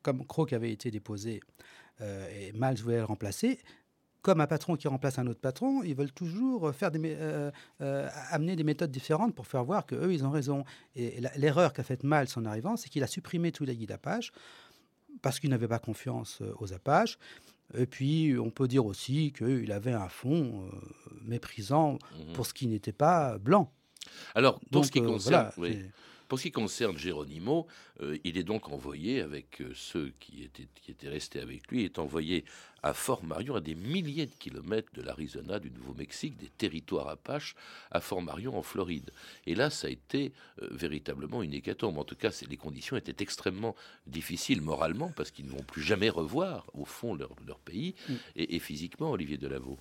comme 0.00 0.24
Croc 0.24 0.54
avait 0.54 0.72
été 0.72 0.90
déposé 0.90 1.40
et 2.00 2.52
Miles 2.54 2.82
voulait 2.82 2.96
le 2.96 3.04
remplacer, 3.04 3.60
comme 4.24 4.40
un 4.40 4.46
patron 4.46 4.76
qui 4.76 4.88
remplace 4.88 5.18
un 5.18 5.26
autre 5.26 5.40
patron, 5.40 5.82
ils 5.82 5.94
veulent 5.94 6.10
toujours 6.10 6.74
faire 6.74 6.90
des, 6.90 6.98
euh, 7.04 7.50
euh, 7.82 8.08
amener 8.30 8.56
des 8.56 8.64
méthodes 8.64 8.90
différentes 8.90 9.34
pour 9.34 9.46
faire 9.46 9.62
voir 9.62 9.84
qu'eux, 9.84 10.14
ils 10.14 10.24
ont 10.24 10.30
raison. 10.30 10.64
Et 10.96 11.20
l'erreur 11.36 11.74
qu'a 11.74 11.82
faite 11.84 12.04
Mal 12.04 12.26
en 12.34 12.44
arrivant, 12.46 12.76
c'est 12.78 12.88
qu'il 12.88 13.02
a 13.02 13.06
supprimé 13.06 13.52
tous 13.52 13.64
les 13.64 13.76
guides 13.76 13.92
Apache 13.92 14.32
parce 15.20 15.38
qu'il 15.38 15.50
n'avait 15.50 15.68
pas 15.68 15.78
confiance 15.78 16.38
euh, 16.40 16.54
aux 16.58 16.72
Apaches. 16.72 17.18
Et 17.76 17.84
puis, 17.84 18.34
on 18.38 18.50
peut 18.50 18.66
dire 18.66 18.86
aussi 18.86 19.30
qu'il 19.36 19.70
avait 19.72 19.92
un 19.92 20.08
fond 20.08 20.70
méprisant 21.22 21.98
mhm. 22.18 22.32
pour 22.32 22.46
ce 22.46 22.54
qui 22.54 22.66
n'était 22.66 22.92
pas 22.92 23.36
blanc. 23.36 23.70
Alors, 24.34 24.58
pour 24.72 24.86
ce 24.86 24.90
qui 24.90 25.02
concerne... 25.02 25.50
Pour 26.28 26.38
ce 26.38 26.44
qui 26.44 26.52
concerne 26.52 26.96
Geronimo, 26.96 27.66
euh, 28.00 28.18
il 28.24 28.38
est 28.38 28.44
donc 28.44 28.68
envoyé 28.68 29.20
avec 29.20 29.60
euh, 29.60 29.72
ceux 29.74 30.12
qui 30.20 30.42
étaient, 30.42 30.66
qui 30.74 30.90
étaient 30.90 31.08
restés 31.08 31.40
avec 31.40 31.68
lui, 31.68 31.84
est 31.84 31.98
envoyé 31.98 32.44
à 32.82 32.92
Fort 32.94 33.24
Marion, 33.24 33.54
à 33.54 33.60
des 33.60 33.74
milliers 33.74 34.26
de 34.26 34.34
kilomètres 34.38 34.92
de 34.94 35.02
l'Arizona, 35.02 35.58
du 35.58 35.70
Nouveau-Mexique, 35.70 36.36
des 36.36 36.48
territoires 36.48 37.08
apaches, 37.08 37.54
à 37.90 38.00
Fort 38.00 38.22
Marion 38.22 38.56
en 38.56 38.62
Floride. 38.62 39.10
Et 39.46 39.54
là, 39.54 39.70
ça 39.70 39.86
a 39.86 39.90
été 39.90 40.32
euh, 40.62 40.68
véritablement 40.70 41.42
une 41.42 41.54
hécatombe. 41.54 41.98
En 41.98 42.04
tout 42.04 42.16
cas, 42.16 42.30
les 42.48 42.56
conditions 42.56 42.96
étaient 42.96 43.22
extrêmement 43.22 43.74
difficiles 44.06 44.60
moralement 44.60 45.12
parce 45.16 45.30
qu'ils 45.30 45.46
ne 45.46 45.50
vont 45.50 45.62
plus 45.62 45.82
jamais 45.82 46.10
revoir, 46.10 46.70
au 46.74 46.84
fond, 46.84 47.14
leur, 47.14 47.58
pays 47.64 47.94
mm. 48.08 48.14
et, 48.36 48.56
et, 48.56 48.58
physiquement, 48.58 49.10
Olivier 49.10 49.38
Delavaux. 49.38 49.78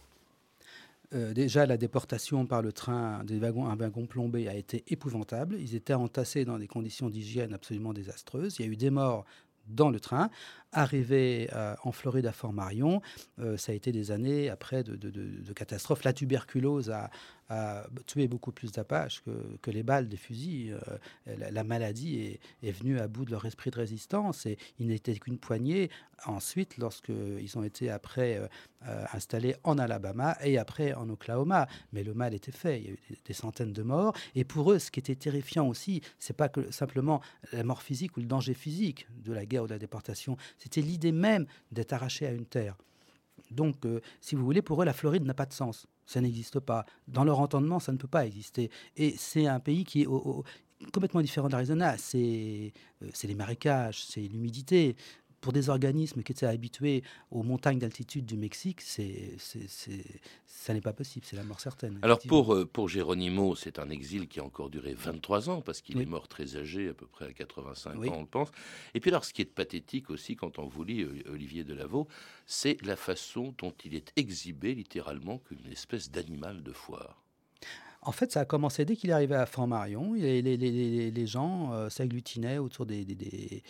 Euh, 1.13 1.33
déjà, 1.33 1.65
la 1.65 1.77
déportation 1.77 2.45
par 2.45 2.61
le 2.61 2.71
train 2.71 3.23
des 3.23 3.37
wagons, 3.37 3.67
un 3.67 3.75
wagon 3.75 4.07
plombé 4.07 4.47
a 4.47 4.55
été 4.55 4.83
épouvantable. 4.87 5.57
Ils 5.59 5.75
étaient 5.75 5.93
entassés 5.93 6.43
dans 6.45 6.57
des 6.57 6.67
conditions 6.67 7.09
d'hygiène 7.09 7.53
absolument 7.53 7.93
désastreuses. 7.93 8.57
Il 8.57 8.65
y 8.65 8.69
a 8.69 8.71
eu 8.71 8.77
des 8.77 8.89
morts 8.89 9.25
dans 9.67 9.89
le 9.89 9.99
train. 9.99 10.29
Arrivé 10.75 11.49
euh, 11.53 11.75
en 11.83 11.91
Floride 11.91 12.25
à 12.25 12.31
Fort 12.31 12.51
Marion, 12.51 12.99
euh, 13.37 13.57
ça 13.57 13.71
a 13.71 13.75
été 13.75 13.91
des 13.91 14.09
années 14.09 14.49
après 14.49 14.83
de, 14.83 15.53
catastrophes. 15.53 16.03
La 16.03 16.13
tuberculose 16.13 16.89
a, 16.89 17.11
tué 18.07 18.27
beaucoup 18.27 18.51
plus 18.51 18.71
d'Apaches 18.71 19.21
que, 19.61 19.69
les 19.69 19.83
balles 19.83 20.09
des 20.09 20.17
fusils. 20.17 20.75
Euh, 21.27 21.35
la, 21.51 21.63
maladie 21.63 22.39
est, 22.63 22.71
venue 22.71 22.99
à 22.99 23.07
bout 23.07 23.25
de 23.25 23.31
leur 23.31 23.45
esprit 23.45 23.69
de 23.69 23.75
résistance 23.75 24.47
et 24.47 24.57
ils 24.79 24.87
n'étaient 24.87 25.13
qu'une 25.13 25.37
poignée. 25.37 25.91
Ensuite, 26.25 26.77
lorsqu'ils 26.77 27.57
ont 27.57 27.63
été 27.63 27.91
après 27.91 28.41
installés 29.11 29.55
en 29.63 29.77
Alabama 29.77 30.35
et 30.41 30.57
après 30.57 30.93
en 30.93 31.09
Oklahoma, 31.09 31.67
mais 31.91 32.03
le 32.03 32.13
mal 32.13 32.33
était 32.33 32.51
fait. 32.51 32.79
Il 32.79 32.85
y 32.85 32.89
a 32.89 32.93
eu 32.93 32.99
des, 33.25 33.33
centaines 33.33 33.73
de 33.73 33.83
morts. 33.83 34.15
Et 34.33 34.45
pour 34.45 34.71
eux, 34.71 34.79
ce 34.79 34.89
qui 34.89 34.99
était 34.99 35.15
terrifiant 35.15 35.67
aussi, 35.67 36.01
c'est 36.17 36.35
pas 36.35 36.49
que 36.49 36.71
simplement 36.71 37.21
la 37.51 37.63
mort 37.63 37.83
physique 37.83 38.17
ou 38.17 38.21
le 38.21 38.25
danger 38.25 38.55
physique 38.55 39.07
de 39.23 39.33
la 39.33 39.45
guerre 39.45 39.63
ou 39.63 39.67
de 39.67 39.73
la 39.73 39.79
déportation, 39.79 40.37
c'était 40.63 40.81
l'idée 40.81 41.11
même 41.11 41.45
d'être 41.73 41.91
arraché 41.91 42.25
à 42.25 42.31
une 42.31 42.45
terre. 42.45 42.77
Donc, 43.51 43.85
euh, 43.85 43.99
si 44.21 44.35
vous 44.35 44.45
voulez, 44.45 44.61
pour 44.61 44.81
eux, 44.81 44.85
la 44.85 44.93
Floride 44.93 45.25
n'a 45.25 45.33
pas 45.33 45.45
de 45.45 45.51
sens. 45.51 45.87
Ça 46.05 46.21
n'existe 46.21 46.61
pas. 46.61 46.85
Dans 47.09 47.25
leur 47.25 47.39
entendement, 47.41 47.79
ça 47.79 47.91
ne 47.91 47.97
peut 47.97 48.07
pas 48.07 48.25
exister. 48.25 48.71
Et 48.95 49.13
c'est 49.17 49.45
un 49.45 49.59
pays 49.59 49.83
qui 49.83 50.03
est 50.03 50.07
complètement 50.93 51.21
différent 51.21 51.47
de 51.47 51.51
l'Arizona. 51.51 51.95
Euh, 52.15 52.69
c'est 53.13 53.27
les 53.27 53.35
marécages, 53.35 54.05
c'est 54.05 54.21
l'humidité, 54.21 54.95
pour 55.43 55.51
des 55.51 55.69
organismes 55.69 56.23
qui 56.23 56.31
étaient 56.31 56.45
habitués 56.45 57.03
aux 57.29 57.43
montagnes 57.43 57.77
d'altitude 57.77 58.25
du 58.25 58.37
Mexique, 58.37 58.79
c'est, 58.79 59.35
ça 60.47 60.73
n'est 60.73 60.79
pas 60.79 60.93
possible, 60.93 61.25
c'est 61.29 61.35
la 61.35 61.43
mort 61.43 61.59
certaine. 61.59 61.99
Alors 62.01 62.19
pour, 62.19 62.55
euh, 62.55 62.65
pour 62.65 62.87
Géronimo, 62.87 63.53
c'est 63.53 63.77
un 63.77 63.89
exil 63.89 64.29
qui 64.29 64.39
a 64.39 64.45
encore 64.45 64.69
duré 64.69 64.93
23 64.93 65.49
ans, 65.49 65.61
parce 65.61 65.81
qu'il 65.81 66.01
est 66.01 66.05
mort 66.05 66.29
très 66.29 66.55
âgé, 66.55 66.87
à 66.87 66.93
peu 66.93 67.07
près 67.07 67.25
à 67.25 67.33
85 67.33 67.91
ans, 67.91 68.13
on 68.13 68.21
le 68.21 68.25
pense. 68.25 68.51
Et 68.93 69.01
puis 69.01 69.11
alors, 69.11 69.25
ce 69.25 69.33
qui 69.33 69.41
est 69.41 69.45
pathétique 69.45 70.09
aussi, 70.09 70.37
quand 70.37 70.59
on 70.59 70.65
vous 70.65 70.85
lit 70.85 71.01
euh, 71.01 71.21
Olivier 71.29 71.65
Delaveau, 71.65 72.07
c'est 72.45 72.81
la 72.81 72.95
façon 72.95 73.53
dont 73.57 73.73
il 73.83 73.95
est 73.95 74.13
exhibé 74.15 74.73
littéralement 74.73 75.39
comme 75.39 75.57
une 75.65 75.73
espèce 75.73 76.09
d'animal 76.09 76.63
de 76.63 76.71
foire. 76.71 77.22
En 78.05 78.11
fait, 78.11 78.31
ça 78.31 78.41
a 78.41 78.45
commencé 78.45 78.83
dès 78.85 78.95
qu'il 78.95 79.09
est 79.09 79.13
arrivé 79.13 79.35
à 79.35 79.45
Franc-Marion. 79.45 80.13
Les, 80.13 80.41
les, 80.41 81.27
gens 81.27 81.71
euh, 81.73 81.89
s'agglutinaient 81.89 82.57
autour 82.57 82.85
des, 82.85 83.05
des, 83.05 83.63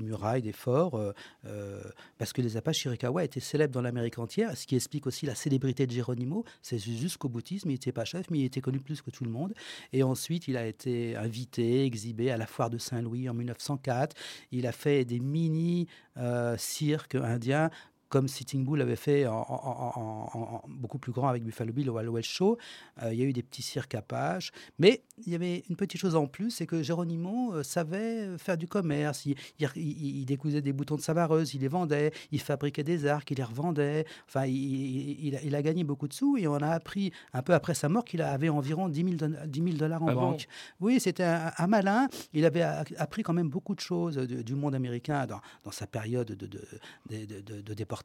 murailles, 0.00 0.42
des 0.42 0.52
forts, 0.52 0.94
euh, 0.94 1.12
euh, 1.46 1.82
parce 2.16 2.32
que 2.32 2.40
les 2.42 2.56
Apaches 2.56 2.78
Chiricahua 2.78 3.24
étaient 3.24 3.40
célèbres 3.40 3.74
dans 3.74 3.82
l'Amérique 3.82 4.18
entière, 4.18 4.56
ce 4.56 4.66
qui 4.66 4.76
explique 4.76 5.06
aussi 5.06 5.26
la 5.26 5.34
célébrité 5.34 5.86
de 5.86 5.92
Geronimo. 5.92 6.44
C'est 6.62 6.78
jusqu'au 6.78 7.28
boutisme, 7.28 7.70
il 7.70 7.74
n'était 7.74 7.92
pas 7.92 8.04
chef, 8.04 8.30
mais 8.30 8.38
il 8.38 8.44
était 8.44 8.60
connu 8.60 8.78
plus 8.78 9.02
que 9.02 9.10
tout 9.10 9.24
le 9.24 9.30
monde. 9.30 9.52
Et 9.92 10.04
ensuite, 10.04 10.46
il 10.46 10.56
a 10.56 10.66
été 10.66 11.16
invité, 11.16 11.84
exhibé 11.84 12.30
à 12.30 12.36
la 12.36 12.46
foire 12.46 12.70
de 12.70 12.78
Saint-Louis 12.78 13.28
en 13.28 13.34
1904. 13.34 14.16
Il 14.52 14.66
a 14.68 14.72
fait 14.72 15.04
des 15.04 15.18
mini-cirques 15.18 17.16
indiens 17.16 17.70
comme 18.08 18.28
Sitting 18.28 18.64
Bull 18.64 18.80
avait 18.80 18.96
fait 18.96 19.26
en, 19.26 20.62
beaucoup 20.68 20.98
plus 20.98 21.12
grand 21.12 21.28
avec 21.28 21.42
Buffalo 21.42 21.72
Bill 21.72 21.90
au 21.90 21.98
Halloween 21.98 22.22
Show. 22.22 22.58
Euh, 23.02 23.12
il 23.12 23.18
y 23.18 23.22
a 23.22 23.24
eu 23.24 23.32
des 23.32 23.42
petits 23.42 23.62
cirques 23.62 23.94
Apaches. 23.94 24.52
Mais 24.78 25.02
il 25.26 25.32
y 25.32 25.34
avait 25.34 25.64
une 25.68 25.76
petite 25.76 26.00
chose 26.00 26.14
en 26.14 26.26
plus, 26.26 26.50
c'est 26.50 26.66
que 26.66 26.82
Geronimo 26.82 27.54
euh, 27.54 27.62
savait 27.62 28.38
faire 28.38 28.56
du 28.56 28.68
commerce. 28.68 29.26
Il, 29.26 29.36
il, 29.76 30.24
décousait 30.26 30.62
des 30.62 30.72
boutons 30.72 30.96
de 30.96 31.00
savareuse, 31.00 31.54
il 31.54 31.62
les 31.62 31.68
vendait, 31.68 32.12
il 32.30 32.40
fabriquait 32.40 32.84
des 32.84 33.06
arcs, 33.06 33.30
il 33.30 33.38
les 33.38 33.42
revendait. 33.42 34.04
Enfin, 34.28 34.46
il, 34.46 35.54
a, 35.54 35.62
gagné 35.62 35.82
beaucoup 35.84 36.08
de 36.08 36.12
sous 36.12 36.36
et 36.36 36.46
on 36.46 36.56
a 36.56 36.68
appris 36.68 37.12
un 37.32 37.42
peu 37.42 37.54
après 37.54 37.74
sa 37.74 37.88
mort 37.88 38.04
qu'il 38.04 38.22
avait 38.22 38.48
environ 38.48 38.88
10 38.88 39.18
000, 39.18 39.76
dollars 39.76 40.02
en 40.02 40.08
ah 40.08 40.14
banque. 40.14 40.46
oui, 40.80 41.00
c'était 41.00 41.24
un, 41.24 41.66
malin. 41.66 42.08
Il 42.32 42.44
avait 42.44 42.62
appris 42.62 43.22
quand 43.22 43.32
même 43.32 43.48
beaucoup 43.48 43.74
de 43.74 43.80
choses 43.80 44.16
du 44.16 44.54
monde 44.54 44.74
américain 44.74 45.26
dans, 45.26 45.40
sa 45.70 45.86
période 45.86 46.28
de, 46.28 46.46
de, 46.46 46.60
de, 47.08 47.60
de 47.60 47.74
déportation 47.74 48.03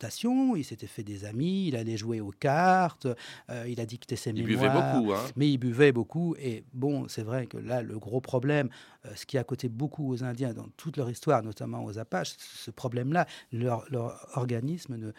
il 0.56 0.64
s'était 0.64 0.88
fait 0.88 1.04
des 1.04 1.26
amis, 1.26 1.68
il 1.68 1.76
allait 1.76 1.98
jouer 1.98 2.20
aux 2.22 2.32
cartes, 2.32 3.08
euh, 3.50 3.66
il 3.68 3.80
a 3.80 3.86
dicté 3.86 4.16
ses 4.16 4.32
il 4.32 4.46
mémoires. 4.46 4.52
Il 4.52 4.58
buvait 4.58 4.70
beaucoup. 4.70 5.14
Hein. 5.14 5.32
Mais 5.36 5.52
il 5.52 5.58
buvait 5.58 5.92
beaucoup. 5.92 6.36
Et 6.40 6.64
bon, 6.74 7.08
c'est 7.08 7.24
vrai 7.24 7.48
que 7.48 7.58
là, 7.58 7.82
le 7.82 7.98
gros 8.00 8.22
problème, 8.22 8.70
euh, 9.06 9.10
ce 9.16 9.26
qui 9.26 9.38
a 9.38 9.44
coûté 9.44 9.70
beaucoup 9.70 10.12
aux 10.12 10.24
Indiens 10.24 10.54
dans 10.54 10.68
toute 10.78 10.98
leur 10.98 11.10
histoire, 11.10 11.44
notamment 11.44 11.84
aux 11.84 11.98
Apaches, 11.98 12.36
ce 12.38 12.72
problème-là, 12.72 13.26
leur, 13.52 13.86
organisme 14.36 14.96
ne, 14.96 15.12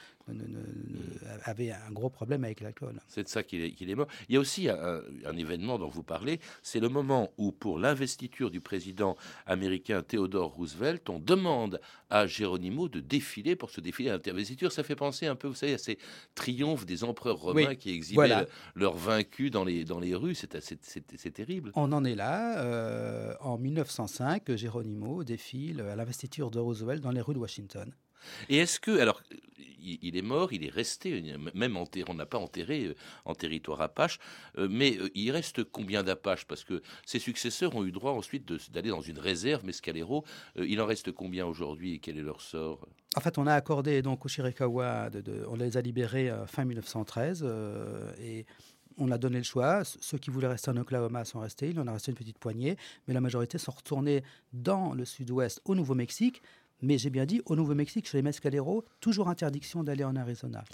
avait 1.45 1.71
un 1.71 1.91
gros 1.91 2.11
problème 2.11 2.45
avec 2.45 2.61
l'alcool. 2.61 3.01
C'est 3.09 3.25
de 3.25 3.29
ça 3.29 3.43
qu'il 3.43 3.63
est, 3.63 3.95
mort. 3.95 4.09
Il 4.29 4.35
y 4.35 4.39
a 4.39 4.41
aussi 4.41 4.69
un, 4.69 5.37
événement 5.37 5.79
dont 5.79 5.89
vous 5.89 6.03
parlez, 6.03 6.41
c'est 6.63 6.81
le 6.81 6.89
moment 6.89 7.33
où, 7.39 7.53
pour 7.53 7.79
l'investiture 7.79 8.51
du 8.51 8.61
président 8.61 9.17
américain 9.47 10.03
Theodore 10.03 10.55
Roosevelt, 10.55 11.09
on 11.09 11.19
demande 11.19 11.81
à 12.11 12.27
Geronimo 12.27 12.89
de 12.89 13.01
défiler 13.01 13.57
pour 13.57 13.71
se 13.71 13.81
défiler 13.81 14.11
à 14.11 14.19
l'investiture. 14.25 14.73
Ça 14.73 14.83
fait 14.83 14.97
penser 14.97 15.27
un 15.27 15.37
peu, 15.37 15.49
vous 15.49 15.55
savez, 15.55 15.75
à 15.75 15.79
ces 15.79 15.99
triomphes 16.35 16.87
des 16.87 17.05
empereurs 17.05 17.39
romains 17.39 17.75
qui 17.75 17.91
exhibaient 17.91 18.47
leurs 18.75 18.97
vaincus 18.97 19.51
dans 19.51 19.65
les, 19.65 19.85
dans 19.85 20.01
les 20.01 20.15
rues. 20.15 20.35
C'est 20.35 21.33
terrible. 21.33 21.73
On 21.75 21.93
en 21.93 22.05
est 22.05 22.15
là. 22.15 22.63
Euh, 22.65 23.35
en 23.41 23.59
1905, 23.59 24.57
Geronimo 24.57 25.25
défile 25.25 25.81
à 25.81 25.97
l'investiture 25.97 26.51
de 26.51 26.59
Roosevelt 26.59 27.01
dans 27.01 27.11
les 27.11 27.21
rues 27.21 27.35
de 27.35 27.39
Washington. 27.39 27.93
Et 28.49 28.59
est-ce 28.59 28.81
que, 28.81 28.99
alors, 28.99 29.23
il 29.83 30.17
est 30.17 30.23
mort, 30.23 30.53
il 30.53 30.65
est 30.65 30.71
resté, 30.71 31.23
même 31.55 31.77
enterré, 31.77 32.05
on 32.09 32.15
n'a 32.15 32.27
pas 32.27 32.39
enterré 32.39 32.87
euh, 32.87 32.95
en 33.25 33.35
territoire 33.35 33.81
apache, 33.81 34.19
euh, 34.59 34.69
mais 34.71 34.97
euh, 34.99 35.11
il 35.15 35.31
reste 35.31 35.65
combien 35.65 36.03
d'apaches? 36.03 36.45
Parce 36.45 36.65
que 36.65 36.83
ses 37.07 37.19
successeurs 37.19 37.75
ont 37.77 37.85
eu 37.85 37.93
droit 37.93 38.13
ensuite 38.13 38.51
d'aller 38.73 38.91
dans 38.91 39.01
une 39.01 39.19
réserve 39.19 39.65
Mescalero. 39.65 40.25
il 40.57 40.81
en 40.81 40.87
reste 40.87 41.13
combien 41.13 41.47
aujourd'hui 41.47 41.95
et 41.95 41.99
quel 41.99 42.19
est 42.19 42.23
leur 42.23 42.41
sort? 42.41 42.87
En 43.17 43.21
fait, 43.21 43.39
on 43.39 43.47
a 43.47 43.55
accordé 43.55 44.03
donc 44.03 44.25
au 44.25 44.29
Chiricahua, 44.29 45.11
on 45.49 45.57
les 45.57 45.77
a 45.77 45.81
libérés 45.81 46.33
fin 46.47 46.65
1913 46.65 47.45
et 48.21 48.47
on 48.99 49.11
a 49.11 49.19
donné 49.19 49.39
le 49.39 49.45
choix. 49.45 49.83
Ceux 49.85 50.19
qui 50.19 50.31
voulaient 50.31 50.49
rester 50.49 50.71
en 50.71 50.77
Oklahoma 50.77 51.25
sont 51.25 51.41
restés. 51.41 51.71
Il 51.71 51.81
en 51.81 51.87
a 51.87 51.93
resté 51.93 52.13
une 52.13 52.17
petite 52.17 52.39
poignée, 52.39 52.77
mais 53.09 53.15
la 53.15 53.21
majorité 53.21 53.59
sont 53.59 53.73
retournés 53.73 54.23
dans 54.53 54.95
le 54.95 55.05
sud-ouest, 55.05 55.61
au 55.65 55.75
Nouveau-Mexique, 55.75 56.43
mais 56.83 56.99
j'ai 56.99 57.11
bien 57.11 57.27
dit, 57.27 57.43
au 57.47 57.57
Nouveau-Mexique, 57.57 58.09
chez 58.09 58.19
les 58.19 58.23
Mescaleros, 58.23 58.85
toujours 59.01 59.29
interdiction 59.29 59.83
d'aller 59.85 60.05
en 60.05 60.17
Arizona. 60.17 60.65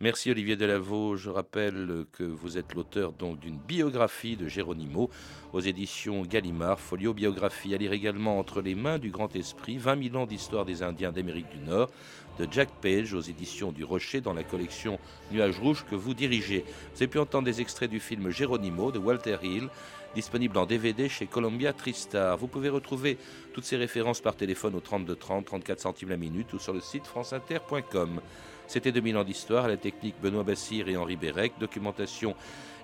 Merci 0.00 0.30
Olivier 0.30 0.56
Delavaux. 0.56 1.16
Je 1.16 1.30
rappelle 1.30 2.04
que 2.12 2.24
vous 2.24 2.58
êtes 2.58 2.74
l'auteur 2.74 3.12
d'une 3.12 3.58
biographie 3.58 4.36
de 4.36 4.48
Géronimo 4.48 5.10
aux 5.52 5.60
éditions 5.60 6.22
Gallimard, 6.22 6.80
folio 6.80 7.14
biographie 7.14 7.74
à 7.74 7.78
lire 7.78 7.92
également 7.92 8.38
entre 8.38 8.60
les 8.60 8.74
mains 8.74 8.98
du 8.98 9.10
grand 9.10 9.34
esprit, 9.36 9.78
20 9.78 10.10
000 10.10 10.16
ans 10.16 10.26
d'histoire 10.26 10.64
des 10.64 10.82
Indiens 10.82 11.12
d'Amérique 11.12 11.50
du 11.50 11.58
Nord, 11.58 11.90
de 12.38 12.48
Jack 12.50 12.70
Page 12.80 13.12
aux 13.14 13.20
éditions 13.20 13.72
du 13.72 13.84
Rocher 13.84 14.20
dans 14.20 14.32
la 14.32 14.42
collection 14.42 14.98
Nuages 15.30 15.58
Rouges 15.58 15.84
que 15.88 15.94
vous 15.94 16.14
dirigez. 16.14 16.64
Vous 16.94 17.02
avez 17.02 17.08
pu 17.08 17.18
entendre 17.18 17.44
des 17.44 17.60
extraits 17.60 17.90
du 17.90 18.00
film 18.00 18.30
Géronimo 18.30 18.90
de 18.90 18.98
Walter 18.98 19.36
Hill 19.42 19.68
disponible 20.14 20.58
en 20.58 20.66
DVD 20.66 21.08
chez 21.08 21.26
Columbia 21.26 21.72
Tristar. 21.72 22.36
Vous 22.36 22.46
pouvez 22.46 22.68
retrouver 22.68 23.18
toutes 23.52 23.64
ces 23.64 23.76
références 23.76 24.20
par 24.20 24.36
téléphone 24.36 24.74
au 24.74 24.80
32 24.80 25.16
30, 25.16 25.44
34 25.46 25.80
centimes 25.80 26.10
la 26.10 26.16
minute 26.16 26.52
ou 26.52 26.58
sur 26.58 26.72
le 26.72 26.80
site 26.80 27.06
franceinter.com. 27.06 28.20
C'était 28.66 28.92
2000 28.92 29.16
ans 29.16 29.24
d'histoire, 29.24 29.66
à 29.66 29.68
la 29.68 29.76
technique 29.76 30.14
Benoît 30.22 30.44
Bassir 30.44 30.88
et 30.88 30.96
Henri 30.96 31.16
Bérec, 31.16 31.52
documentation 31.58 32.34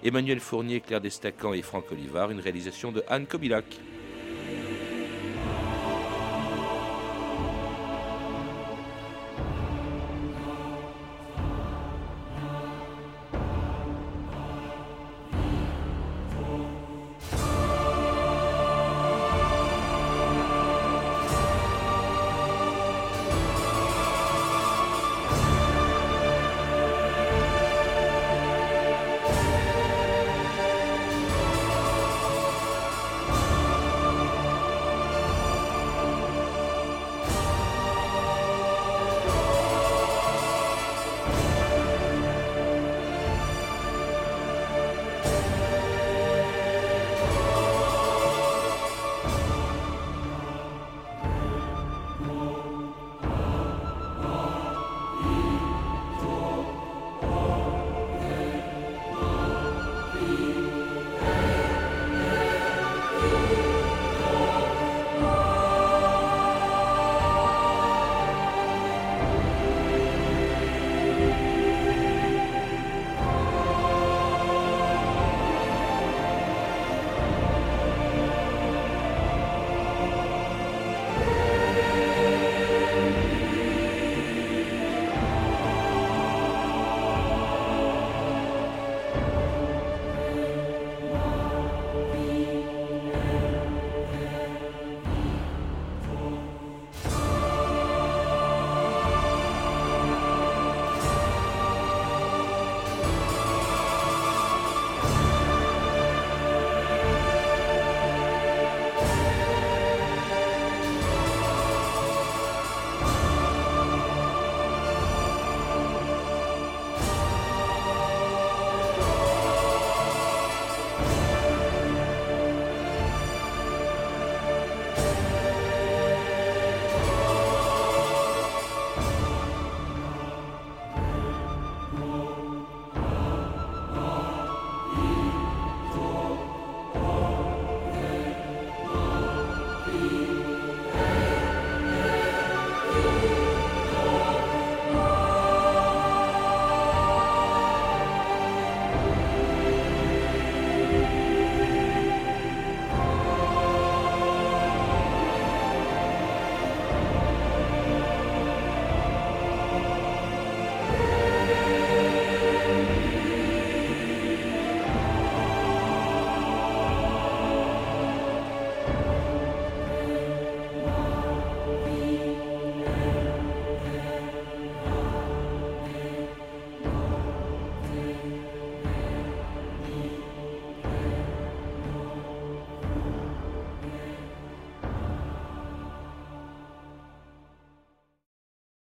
Emmanuel 0.05 0.41
Fournier, 0.41 0.81
Claire 0.81 1.01
Destacan 1.01 1.53
et 1.55 1.62
Franck 1.62 1.91
Olivard, 1.93 2.31
une 2.31 2.41
réalisation 2.41 2.93
de 2.93 3.03
Anne 3.09 3.27
Kobilac. 3.27 3.64